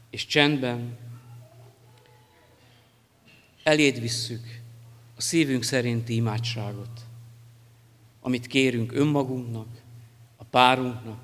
és 0.10 0.26
csendben 0.26 0.97
eléd 3.72 3.99
visszük 3.99 4.59
a 5.15 5.22
szívünk 5.22 5.63
szerinti 5.63 6.15
imádságot, 6.15 7.01
amit 8.22 8.47
kérünk 8.47 8.91
önmagunknak, 8.91 9.82
a 10.38 10.43
párunknak, 10.43 11.22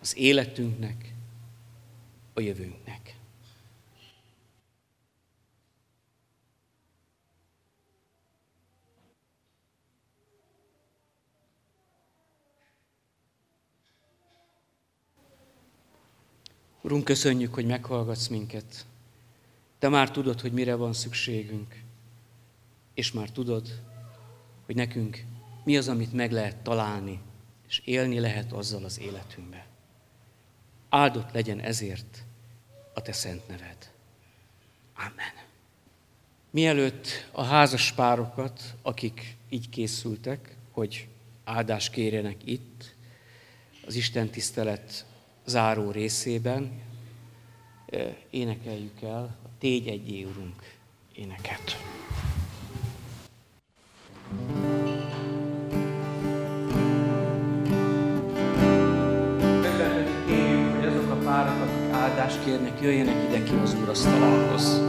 az 0.00 0.16
életünknek, 0.16 1.14
a 2.34 2.40
jövőnknek. 2.40 3.16
Urunk, 16.82 17.04
köszönjük, 17.04 17.54
hogy 17.54 17.66
meghallgatsz 17.66 18.26
minket. 18.26 18.86
Te 19.78 19.88
már 19.88 20.10
tudod, 20.10 20.40
hogy 20.40 20.52
mire 20.52 20.74
van 20.74 20.92
szükségünk. 20.92 21.82
És 22.94 23.12
már 23.12 23.30
tudod, 23.30 23.82
hogy 24.66 24.74
nekünk 24.74 25.24
mi 25.64 25.76
az, 25.76 25.88
amit 25.88 26.12
meg 26.12 26.32
lehet 26.32 26.56
találni, 26.56 27.20
és 27.68 27.82
élni 27.84 28.18
lehet 28.18 28.52
azzal 28.52 28.84
az 28.84 29.00
életünkbe. 29.00 29.66
Áldott 30.88 31.32
legyen 31.32 31.60
ezért 31.60 32.24
a 32.94 33.02
Te 33.02 33.12
szent 33.12 33.48
neved. 33.48 33.90
Amen. 34.94 35.44
Mielőtt 36.50 37.28
a 37.32 37.42
házas 37.42 37.92
párokat, 37.92 38.74
akik 38.82 39.36
így 39.48 39.68
készültek, 39.68 40.56
hogy 40.70 41.08
áldást 41.44 41.92
kérjenek 41.92 42.36
itt, 42.44 42.94
az 43.86 43.94
Isten 43.94 44.28
tisztelet 44.28 45.06
záró 45.44 45.90
részében 45.90 46.82
énekeljük 48.30 49.02
el 49.02 49.36
Tégy 49.58 49.88
egy 49.88 50.24
Úrunk 50.24 50.74
éneket. 51.14 51.76
Azok 60.86 61.10
a 61.10 61.14
párak, 61.24 61.60
akik 61.60 61.92
áldást 61.92 62.44
kérnek, 62.44 62.80
jöjjenek 62.80 63.28
ide 63.28 63.42
ki 63.42 63.54
az 63.62 63.76
úrasztalához. 63.82 64.80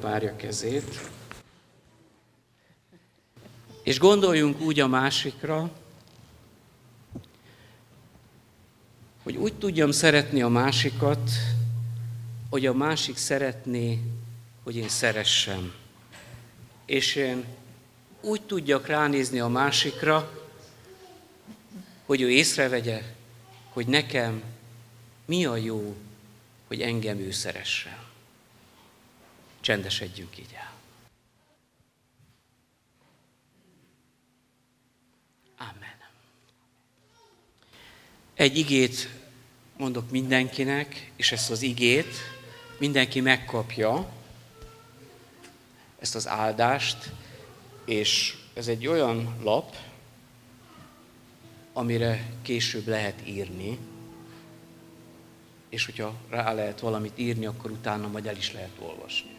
Párja 0.00 0.36
kezét, 0.36 1.00
és 3.82 3.98
gondoljunk 3.98 4.60
úgy 4.60 4.80
a 4.80 4.86
másikra, 4.86 5.70
hogy 9.22 9.36
úgy 9.36 9.54
tudjam 9.54 9.90
szeretni 9.90 10.42
a 10.42 10.48
másikat, 10.48 11.30
hogy 12.50 12.66
a 12.66 12.72
másik 12.72 13.16
szeretné, 13.16 14.02
hogy 14.62 14.76
én 14.76 14.88
szeressem. 14.88 15.72
És 16.86 17.14
én 17.14 17.44
úgy 18.20 18.42
tudjak 18.42 18.86
ránézni 18.86 19.40
a 19.40 19.48
másikra, 19.48 20.42
hogy 22.06 22.20
ő 22.20 22.30
észrevegye, 22.30 23.02
hogy 23.68 23.86
nekem 23.86 24.42
mi 25.24 25.44
a 25.44 25.56
jó, 25.56 25.96
hogy 26.66 26.80
engem 26.80 27.18
ő 27.18 27.30
szeressen. 27.30 28.01
Csendesedjünk 29.62 30.38
így 30.38 30.54
el. 30.54 30.72
Amen. 35.58 35.96
Egy 38.34 38.58
igét 38.58 39.08
mondok 39.76 40.10
mindenkinek, 40.10 41.12
és 41.16 41.32
ezt 41.32 41.50
az 41.50 41.62
igét 41.62 42.14
mindenki 42.78 43.20
megkapja, 43.20 44.12
ezt 45.98 46.14
az 46.14 46.28
áldást, 46.28 47.12
és 47.84 48.36
ez 48.54 48.68
egy 48.68 48.86
olyan 48.86 49.36
lap, 49.42 49.76
amire 51.72 52.30
később 52.42 52.86
lehet 52.86 53.28
írni, 53.28 53.78
és 55.68 55.84
hogyha 55.84 56.14
rá 56.28 56.52
lehet 56.52 56.80
valamit 56.80 57.18
írni, 57.18 57.46
akkor 57.46 57.70
utána 57.70 58.08
majd 58.08 58.26
el 58.26 58.36
is 58.36 58.52
lehet 58.52 58.78
olvasni. 58.78 59.31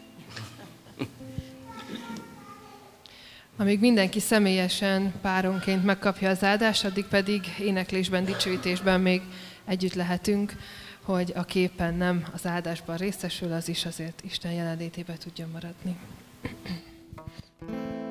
Amíg 3.57 3.79
mindenki 3.79 4.19
személyesen 4.19 5.13
páronként 5.21 5.83
megkapja 5.83 6.29
az 6.29 6.43
áldást, 6.43 6.85
addig 6.85 7.05
pedig 7.05 7.41
éneklésben, 7.59 8.25
dicsőítésben 8.25 9.01
még 9.01 9.21
együtt 9.65 9.93
lehetünk, 9.93 10.53
hogy 11.03 11.31
a 11.35 11.43
képen 11.43 11.93
nem 11.93 12.25
az 12.33 12.45
áldásban 12.45 12.97
részesül, 12.97 13.53
az 13.53 13.69
is 13.69 13.85
azért 13.85 14.21
Isten 14.25 14.51
jelenlétébe 14.51 15.17
tudjon 15.17 15.49
maradni. 15.49 15.95
Itt 16.41 17.17
a 17.17 18.02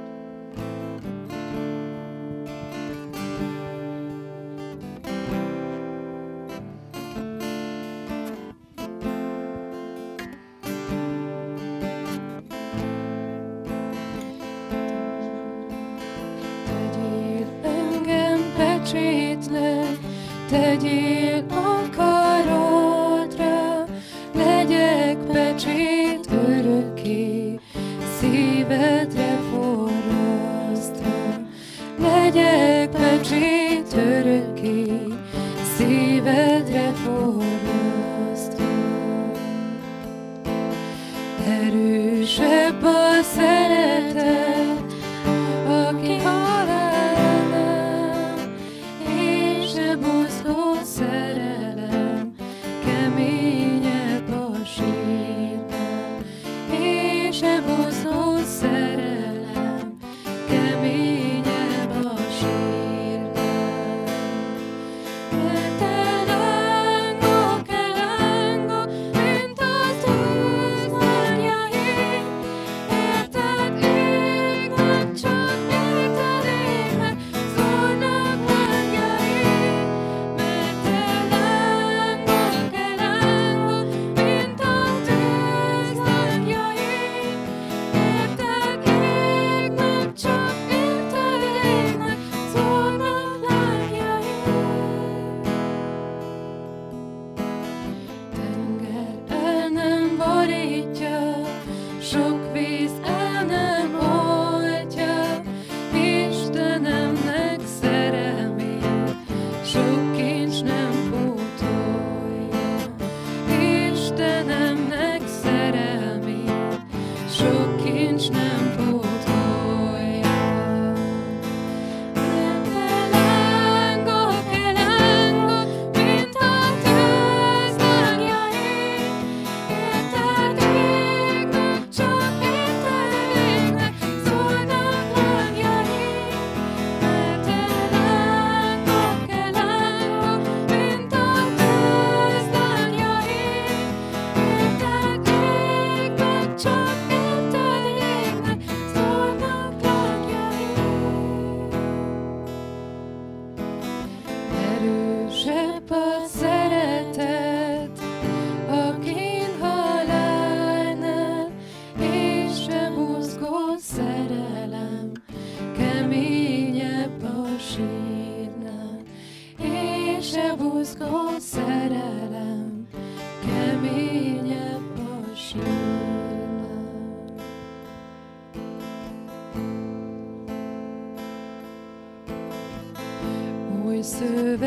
szív 184.03 184.63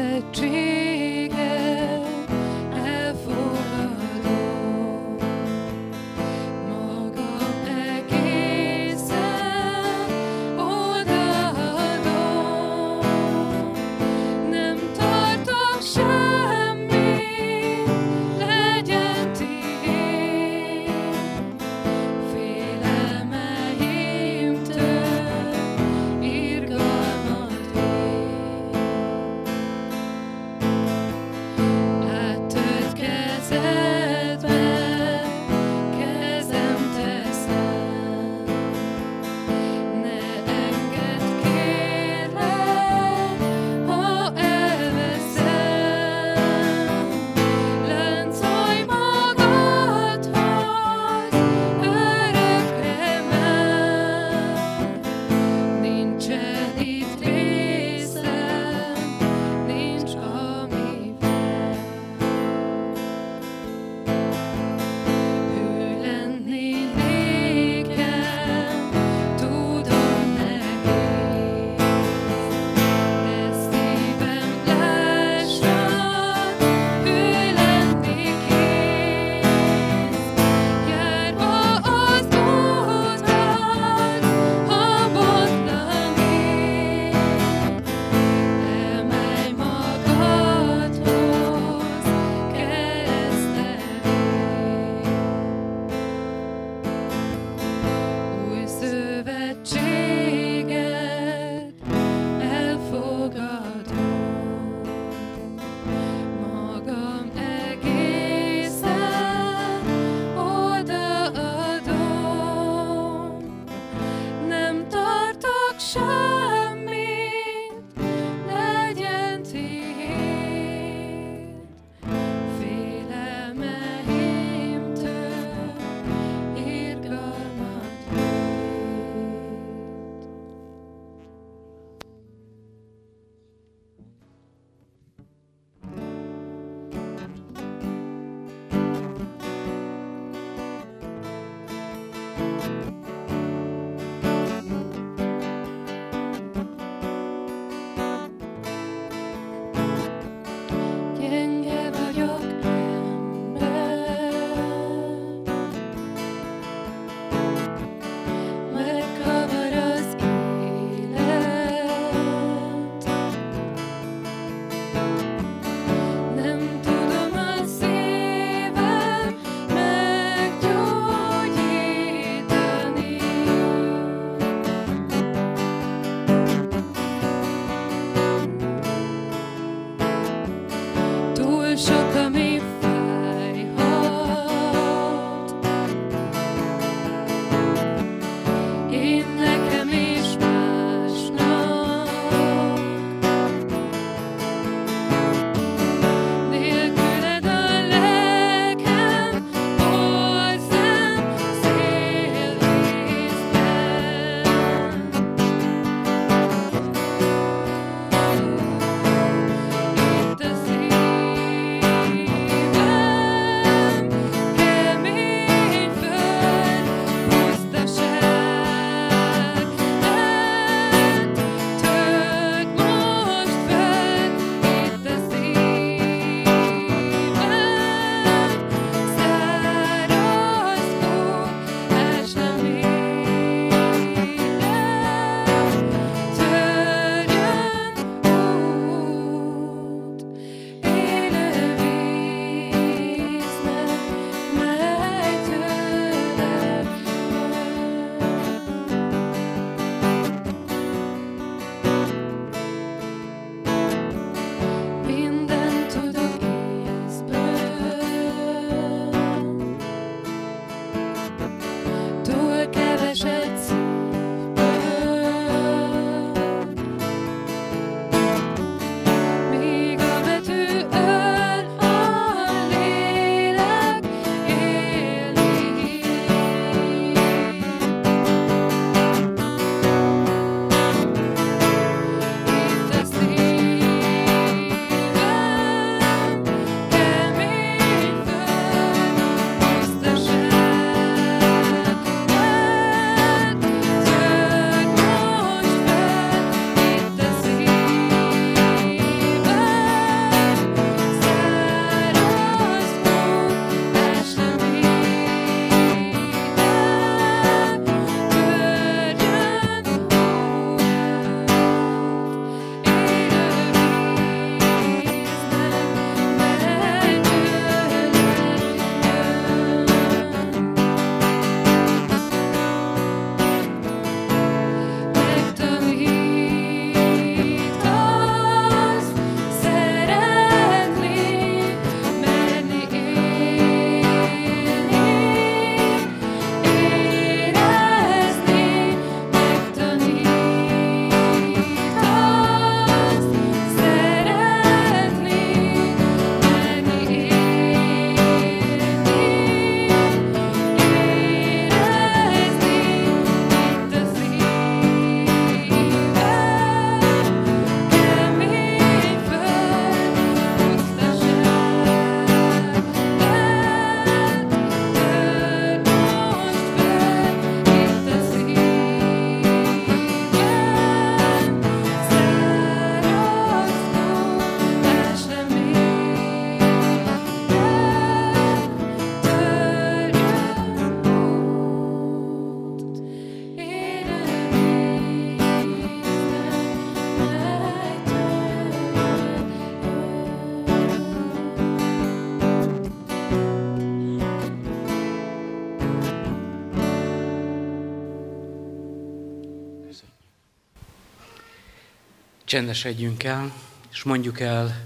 Csendesedjünk 402.45 403.23
el, 403.23 403.53
és 403.91 404.03
mondjuk 404.03 404.39
el 404.39 404.85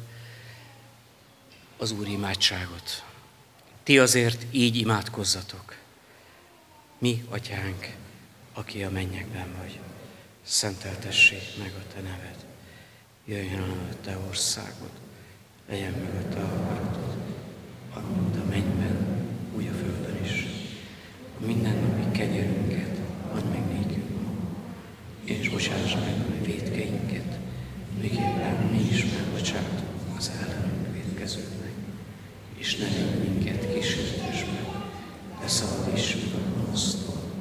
az 1.78 1.92
Úr 1.92 2.08
imádságot. 2.08 3.04
Ti 3.84 4.00
azért 4.00 4.46
így 4.52 4.76
imádkozzatok. 4.76 5.76
Mi, 6.98 7.26
Atyánk, 7.30 7.96
aki 8.54 8.84
a 8.84 8.90
mennyekben 8.90 9.48
vagy, 9.62 9.80
szenteltessék 10.44 11.58
meg 11.58 11.74
a 11.78 11.94
Te 11.94 12.02
neved. 12.02 12.46
Jöjjön 13.26 13.70
a 13.92 14.02
Te 14.04 14.18
országod, 14.30 14.92
legyen 15.70 15.92
meg 15.92 16.26
a 16.26 16.30
Te 16.34 16.42
akaratod, 16.42 17.18
amint 17.94 18.36
a 18.36 18.50
mennyben, 18.50 19.28
úgy 19.56 19.68
a 19.68 19.74
földön 19.74 20.24
is. 20.24 20.46
A 21.42 21.46
mindennapi 21.46 22.18
kenyerünket 22.18 22.98
add 23.34 23.44
meg 23.44 23.66
nékünk 23.68 24.10
és 25.30 25.50
bocsáss 25.50 25.94
meg 25.94 26.14
a 26.30 26.44
védkeinket, 26.44 27.39
miképpen 28.02 28.66
mi 28.72 28.80
is 28.80 29.06
megbocsátunk 29.06 30.18
az 30.18 30.30
ellenünk 30.30 30.94
védkezőknek, 30.94 31.74
és 32.56 32.76
ne 32.76 32.88
légy 32.88 33.30
minket 33.30 33.74
kísértésbe, 33.74 34.92
de 35.40 35.48
szabadíts 35.48 36.16
meg 36.16 36.34
a 36.34 36.50
gonosztól, 36.50 37.34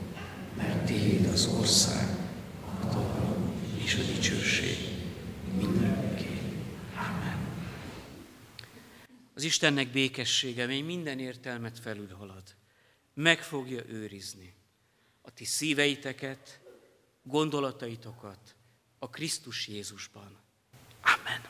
mert 0.57 0.87
Tiéd 0.87 1.27
az 1.27 1.47
ország, 1.47 2.17
a 2.65 2.69
hatalom 2.69 3.53
és 3.85 3.95
a 3.95 4.03
dicsőség 4.03 4.77
mindörökké. 5.57 6.39
Amen. 6.95 7.39
Az 9.35 9.43
Istennek 9.43 9.89
békessége, 9.89 10.67
mely 10.67 10.81
minden 10.81 11.19
értelmet 11.19 11.79
felülhalad, 11.79 12.57
meg 13.15 13.43
fogja 13.43 13.83
őrizni 13.89 14.55
a 15.23 15.31
ti 15.31 15.45
szíveiteket, 15.45 16.61
gondolataitokat 17.23 18.55
a 18.99 19.11
Krisztus 19.11 19.69
Jézusban. 19.69 20.47
Amen. 21.03 21.40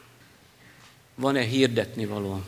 Van-e 1.15 1.41
hirdetni 1.41 2.07
való? 2.07 2.43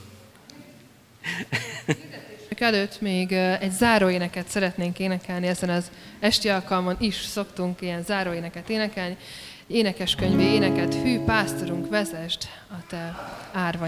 előtt 2.62 3.00
még 3.00 3.32
egy 3.32 3.72
záróéneket 3.72 4.48
szeretnénk 4.48 4.98
énekelni, 4.98 5.46
ezen 5.46 5.70
az 5.70 5.90
esti 6.18 6.48
alkalmon 6.48 6.96
is 6.98 7.14
szoktunk 7.14 7.80
ilyen 7.80 8.02
záróéneket 8.02 8.68
énekelni. 8.68 9.16
Énekeskönyvé 9.66 10.44
éneket, 10.44 10.94
hű 10.94 11.18
pásztorunk, 11.18 11.88
vezest 11.88 12.48
a 12.68 12.86
te 12.88 13.30
árva 13.52 13.86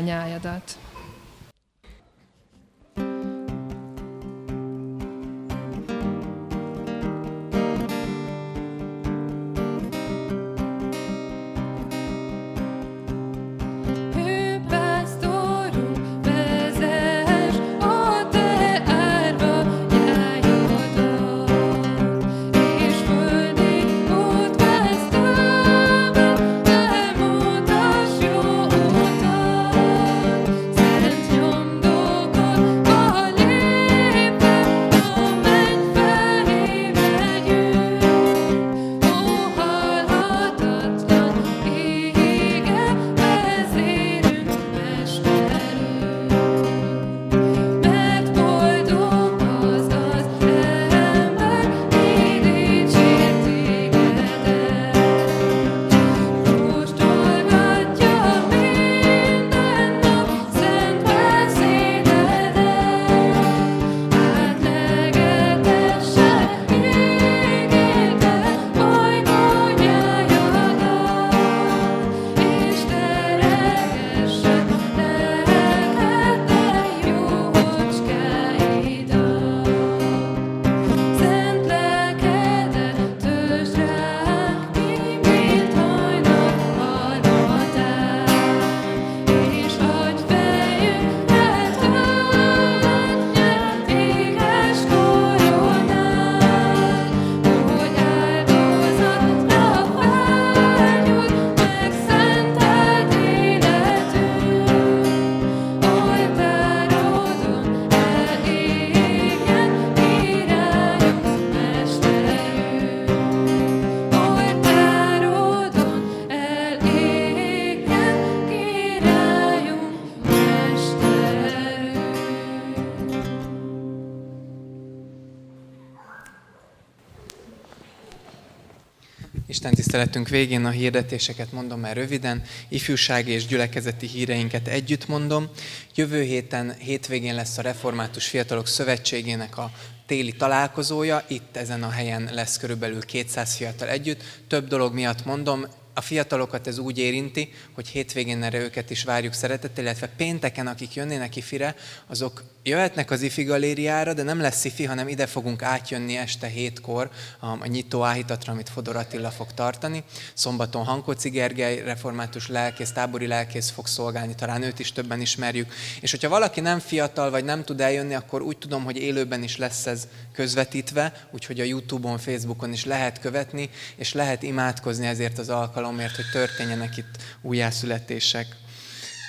tiszteletünk 129.92 130.28
végén 130.28 130.64
a 130.64 130.70
hirdetéseket 130.70 131.52
mondom 131.52 131.80
már 131.80 131.96
röviden, 131.96 132.42
ifjúsági 132.68 133.30
és 133.30 133.46
gyülekezeti 133.46 134.06
híreinket 134.06 134.68
együtt 134.68 135.08
mondom. 135.08 135.48
Jövő 135.94 136.22
héten, 136.22 136.74
hétvégén 136.78 137.34
lesz 137.34 137.58
a 137.58 137.62
Református 137.62 138.26
Fiatalok 138.26 138.66
Szövetségének 138.66 139.58
a 139.58 139.70
téli 140.06 140.32
találkozója, 140.32 141.24
itt 141.28 141.56
ezen 141.56 141.82
a 141.82 141.90
helyen 141.90 142.30
lesz 142.32 142.56
körülbelül 142.56 143.04
200 143.04 143.54
fiatal 143.54 143.88
együtt. 143.88 144.22
Több 144.48 144.68
dolog 144.68 144.94
miatt 144.94 145.24
mondom, 145.24 145.66
a 145.94 146.00
fiatalokat 146.00 146.66
ez 146.66 146.78
úgy 146.78 146.98
érinti, 146.98 147.52
hogy 147.74 147.88
hétvégén 147.88 148.42
erre 148.42 148.58
őket 148.58 148.90
is 148.90 149.04
várjuk 149.04 149.32
szeretettel, 149.32 149.84
illetve 149.84 150.06
pénteken, 150.06 150.66
akik 150.66 150.94
jönnének 150.94 151.36
ifire, 151.36 151.74
azok 152.06 152.42
jöhetnek 152.62 153.10
az 153.10 153.22
ifi 153.22 153.42
galériára, 153.42 154.12
de 154.12 154.22
nem 154.22 154.40
lesz 154.40 154.64
ifi, 154.64 154.84
hanem 154.84 155.08
ide 155.08 155.26
fogunk 155.26 155.62
átjönni 155.62 156.16
este 156.16 156.46
hétkor 156.46 157.10
a 157.40 157.66
nyitó 157.66 158.02
áhítatra, 158.02 158.52
amit 158.52 158.68
Fodor 158.68 158.96
Attila 158.96 159.30
fog 159.30 159.52
tartani. 159.54 160.04
Szombaton 160.34 160.84
Hankóci 160.84 161.28
Gergely, 161.28 161.82
református 161.82 162.48
lelkész, 162.48 162.92
tábori 162.92 163.26
lelkész 163.26 163.70
fog 163.70 163.86
szolgálni, 163.86 164.34
talán 164.34 164.62
őt 164.62 164.78
is 164.78 164.92
többen 164.92 165.20
ismerjük. 165.20 165.72
És 166.00 166.10
hogyha 166.10 166.28
valaki 166.28 166.60
nem 166.60 166.78
fiatal, 166.78 167.30
vagy 167.30 167.44
nem 167.44 167.64
tud 167.64 167.80
eljönni, 167.80 168.14
akkor 168.14 168.42
úgy 168.42 168.58
tudom, 168.58 168.84
hogy 168.84 168.96
élőben 168.96 169.42
is 169.42 169.56
lesz 169.56 169.86
ez 169.86 170.08
közvetítve, 170.32 171.26
úgyhogy 171.30 171.60
a 171.60 171.64
Youtube-on, 171.64 172.18
Facebookon 172.18 172.72
is 172.72 172.84
lehet 172.84 173.20
követni, 173.20 173.70
és 173.96 174.12
lehet 174.12 174.42
imádkozni 174.42 175.06
ezért 175.06 175.38
az 175.38 175.48
alkalomért, 175.82 176.16
hogy 176.16 176.30
történjenek 176.32 176.96
itt 176.96 177.22
újjászületések. 177.40 178.46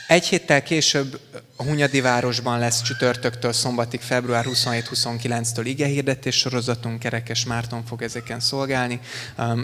Egy 0.08 0.26
héttel 0.26 0.64
később 0.64 1.20
a 1.56 1.64
Hunyadi 1.64 2.02
városban 2.02 2.60
lesz 2.60 2.82
csütörtöktől 2.82 3.54
szombatig, 3.54 4.00
február 4.00 4.46
27-29-től 4.48 5.62
igehirdetés 5.64 6.36
sorozatunk, 6.36 7.00
Kerekes 7.00 7.46
Márton 7.46 7.86
fog 7.86 8.02
ezeken 8.02 8.40
szolgálni, 8.40 9.00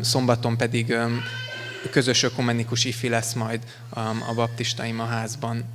szombaton 0.01 0.57
pedig 0.57 0.95
közös 1.91 2.23
ökumenikus 2.23 2.83
ifi 2.83 3.09
lesz 3.09 3.33
majd 3.33 3.59
a 4.29 4.33
baptista 4.33 4.85
imaházban. 4.85 5.65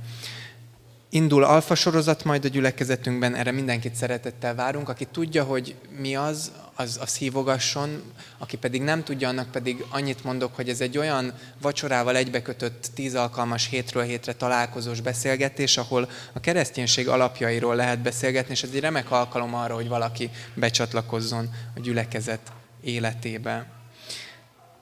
Indul 1.15 1.43
alfa 1.43 1.75
sorozat 1.75 2.23
majd 2.23 2.45
a 2.45 2.47
gyülekezetünkben, 2.47 3.35
erre 3.35 3.51
mindenkit 3.51 3.95
szeretettel 3.95 4.55
várunk. 4.55 4.89
Aki 4.89 5.05
tudja, 5.05 5.43
hogy 5.43 5.75
mi 5.99 6.15
az, 6.15 6.51
az, 6.73 6.97
az 7.01 7.15
hívogasson, 7.15 8.01
aki 8.37 8.57
pedig 8.57 8.81
nem 8.81 9.03
tudja, 9.03 9.27
annak 9.27 9.51
pedig 9.51 9.85
annyit 9.89 10.23
mondok, 10.23 10.55
hogy 10.55 10.69
ez 10.69 10.81
egy 10.81 10.97
olyan 10.97 11.33
vacsorával 11.61 12.15
egybekötött 12.15 12.89
tíz 12.93 13.15
alkalmas 13.15 13.67
hétről 13.67 14.03
hétre 14.03 14.33
találkozós 14.33 15.01
beszélgetés, 15.01 15.77
ahol 15.77 16.09
a 16.33 16.39
kereszténység 16.39 17.07
alapjairól 17.07 17.75
lehet 17.75 17.99
beszélgetni, 17.99 18.51
és 18.51 18.63
ez 18.63 18.69
egy 18.73 18.79
remek 18.79 19.11
alkalom 19.11 19.53
arra, 19.53 19.75
hogy 19.75 19.87
valaki 19.87 20.29
becsatlakozzon 20.53 21.49
a 21.75 21.79
gyülekezet 21.79 22.51
életébe. 22.81 23.74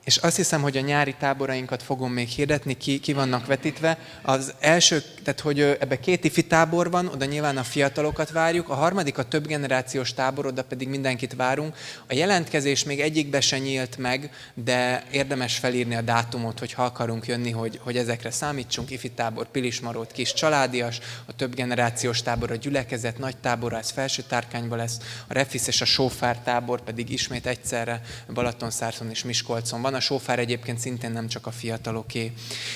És 0.03 0.17
azt 0.17 0.35
hiszem, 0.35 0.61
hogy 0.61 0.77
a 0.77 0.81
nyári 0.81 1.15
táborainkat 1.19 1.83
fogom 1.83 2.11
még 2.11 2.27
hirdetni, 2.27 2.77
ki, 2.77 2.99
ki 2.99 3.13
vannak 3.13 3.45
vetítve. 3.45 3.97
Az 4.21 4.53
első, 4.59 5.03
tehát 5.23 5.39
hogy 5.39 5.59
ebbe 5.59 5.99
két 5.99 6.23
ifi 6.23 6.47
tábor 6.47 6.91
van, 6.91 7.07
oda 7.07 7.25
nyilván 7.25 7.57
a 7.57 7.63
fiatalokat 7.63 8.31
várjuk, 8.31 8.69
a 8.69 8.73
harmadik 8.73 9.17
a 9.17 9.23
több 9.23 9.47
generációs 9.47 10.13
tábor, 10.13 10.45
oda 10.45 10.63
pedig 10.63 10.87
mindenkit 10.87 11.35
várunk. 11.35 11.75
A 12.07 12.13
jelentkezés 12.13 12.83
még 12.83 12.99
egyikbe 12.99 13.41
se 13.41 13.57
nyílt 13.57 13.97
meg, 13.97 14.31
de 14.53 15.03
érdemes 15.11 15.57
felírni 15.57 15.95
a 15.95 16.01
dátumot, 16.01 16.59
hogy 16.59 16.73
ha 16.73 16.83
akarunk 16.83 17.27
jönni, 17.27 17.51
hogy, 17.51 17.79
hogy 17.83 17.97
ezekre 17.97 18.31
számítsunk. 18.31 18.91
Ifi 18.91 19.11
tábor, 19.11 19.47
Pilismarót, 19.47 20.11
kis 20.11 20.33
családias, 20.33 20.99
a 21.25 21.35
több 21.35 21.55
generációs 21.55 22.21
tábor, 22.21 22.51
a 22.51 22.55
gyülekezet, 22.55 23.17
nagy 23.17 23.37
tábor, 23.37 23.73
ez 23.73 23.89
felső 23.89 24.23
tárkányban 24.27 24.77
lesz, 24.77 24.97
a 25.27 25.33
Refisz 25.33 25.67
és 25.67 25.81
a 25.81 25.85
Sófár 25.85 26.37
tábor 26.37 26.81
pedig 26.81 27.09
ismét 27.09 27.47
egyszerre 27.47 28.01
Balatonszárszon 28.33 29.09
és 29.09 29.23
Miskolcon 29.23 29.81
van 29.81 29.92
van, 29.93 30.01
a 30.01 30.05
sófár 30.05 30.39
egyébként 30.39 30.79
szintén 30.79 31.11
nem 31.11 31.27
csak 31.27 31.47
a 31.47 31.51
fiataloké. 31.51 32.31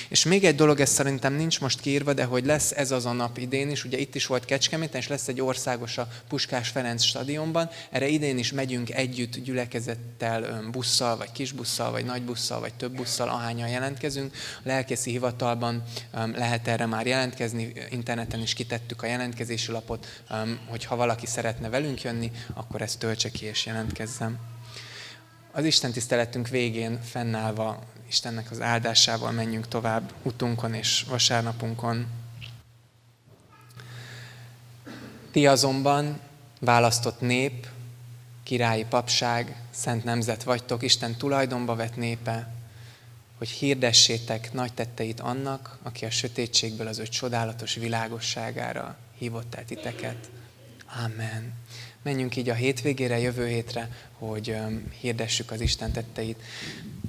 És 0.08 0.24
még 0.24 0.44
egy 0.44 0.54
dolog, 0.54 0.80
ez 0.80 0.90
szerintem 0.90 1.34
nincs 1.34 1.60
most 1.60 1.80
kiírva, 1.80 2.12
de 2.12 2.24
hogy 2.24 2.44
lesz 2.44 2.70
ez 2.70 2.90
az 2.90 3.06
a 3.06 3.12
nap 3.12 3.38
idén 3.38 3.70
is, 3.70 3.84
ugye 3.84 3.98
itt 3.98 4.14
is 4.14 4.26
volt 4.26 4.44
Kecskeméten, 4.44 5.00
és 5.00 5.08
lesz 5.08 5.28
egy 5.28 5.40
országos 5.40 5.98
a 5.98 6.08
Puskás 6.28 6.68
Ferenc 6.68 7.02
stadionban, 7.02 7.70
erre 7.90 8.08
idén 8.08 8.38
is 8.38 8.52
megyünk 8.52 8.90
együtt 8.90 9.36
gyülekezettel, 9.36 10.62
busszal, 10.70 11.16
vagy 11.16 11.32
kisbusszal, 11.32 11.90
vagy 11.90 12.04
nagy 12.04 12.22
busszal, 12.22 12.60
vagy 12.60 12.74
több 12.74 12.94
busszal, 12.94 13.28
ahányan 13.28 13.68
jelentkezünk. 13.68 14.34
A 14.58 14.60
lelkészi 14.62 15.10
hivatalban 15.10 15.82
lehet 16.34 16.68
erre 16.68 16.86
már 16.86 17.06
jelentkezni, 17.06 17.72
interneten 17.90 18.40
is 18.40 18.54
kitettük 18.54 19.02
a 19.02 19.06
jelentkezési 19.06 19.72
lapot, 19.72 20.22
hogy 20.68 20.84
ha 20.84 20.96
valaki 20.96 21.26
szeretne 21.26 21.68
velünk 21.68 22.02
jönni, 22.02 22.30
akkor 22.54 22.82
ezt 22.82 22.98
töltse 22.98 23.30
ki 23.30 23.44
és 23.44 23.66
jelentkezzem 23.66 24.38
az 25.58 25.64
Isten 25.64 25.92
tiszteletünk 25.92 26.48
végén 26.48 27.00
fennállva 27.02 27.82
Istennek 28.08 28.50
az 28.50 28.60
áldásával 28.60 29.30
menjünk 29.30 29.68
tovább 29.68 30.12
utunkon 30.22 30.74
és 30.74 31.04
vasárnapunkon. 31.08 32.06
Ti 35.30 35.46
azonban 35.46 36.20
választott 36.60 37.20
nép, 37.20 37.66
királyi 38.42 38.84
papság, 38.84 39.56
szent 39.70 40.04
nemzet 40.04 40.42
vagytok, 40.42 40.82
Isten 40.82 41.16
tulajdonba 41.16 41.74
vett 41.74 41.96
népe, 41.96 42.52
hogy 43.38 43.48
hirdessétek 43.48 44.52
nagy 44.52 44.72
tetteit 44.72 45.20
annak, 45.20 45.78
aki 45.82 46.04
a 46.04 46.10
sötétségből 46.10 46.86
az 46.86 46.98
ő 46.98 47.06
csodálatos 47.06 47.74
világosságára 47.74 48.96
hívott 49.18 49.54
el 49.54 49.64
titeket. 49.64 50.30
Amen 51.04 51.57
menjünk 52.02 52.36
így 52.36 52.48
a 52.48 52.54
hétvégére, 52.54 53.18
jövő 53.18 53.46
hétre, 53.46 53.90
hogy 54.18 54.56
hirdessük 55.00 55.50
az 55.50 55.60
Isten 55.60 55.92
tetteit. 55.92 56.42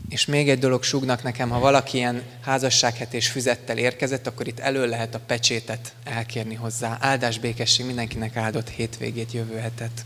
És 0.10 0.26
még 0.26 0.50
egy 0.50 0.60
dolog 0.60 0.84
súgnak 0.84 1.24
nekem, 1.24 1.50
ha 1.50 1.60
valaki 1.60 1.98
ilyen 1.98 2.24
házassághetés 2.42 3.28
füzettel 3.28 3.78
érkezett, 3.78 4.28
akkor 4.28 4.48
itt 4.48 4.60
elő 4.60 4.88
lehet 4.88 5.16
a 5.16 5.20
pecsétet 5.20 5.94
elkérni 6.04 6.56
hozzá. 6.56 6.98
Áldás 7.02 7.40
békesség 7.40 7.86
mindenkinek 7.86 8.36
áldott 8.36 8.70
hétvégét, 8.70 9.32
jövő 9.32 9.58
hetet. 9.58 10.06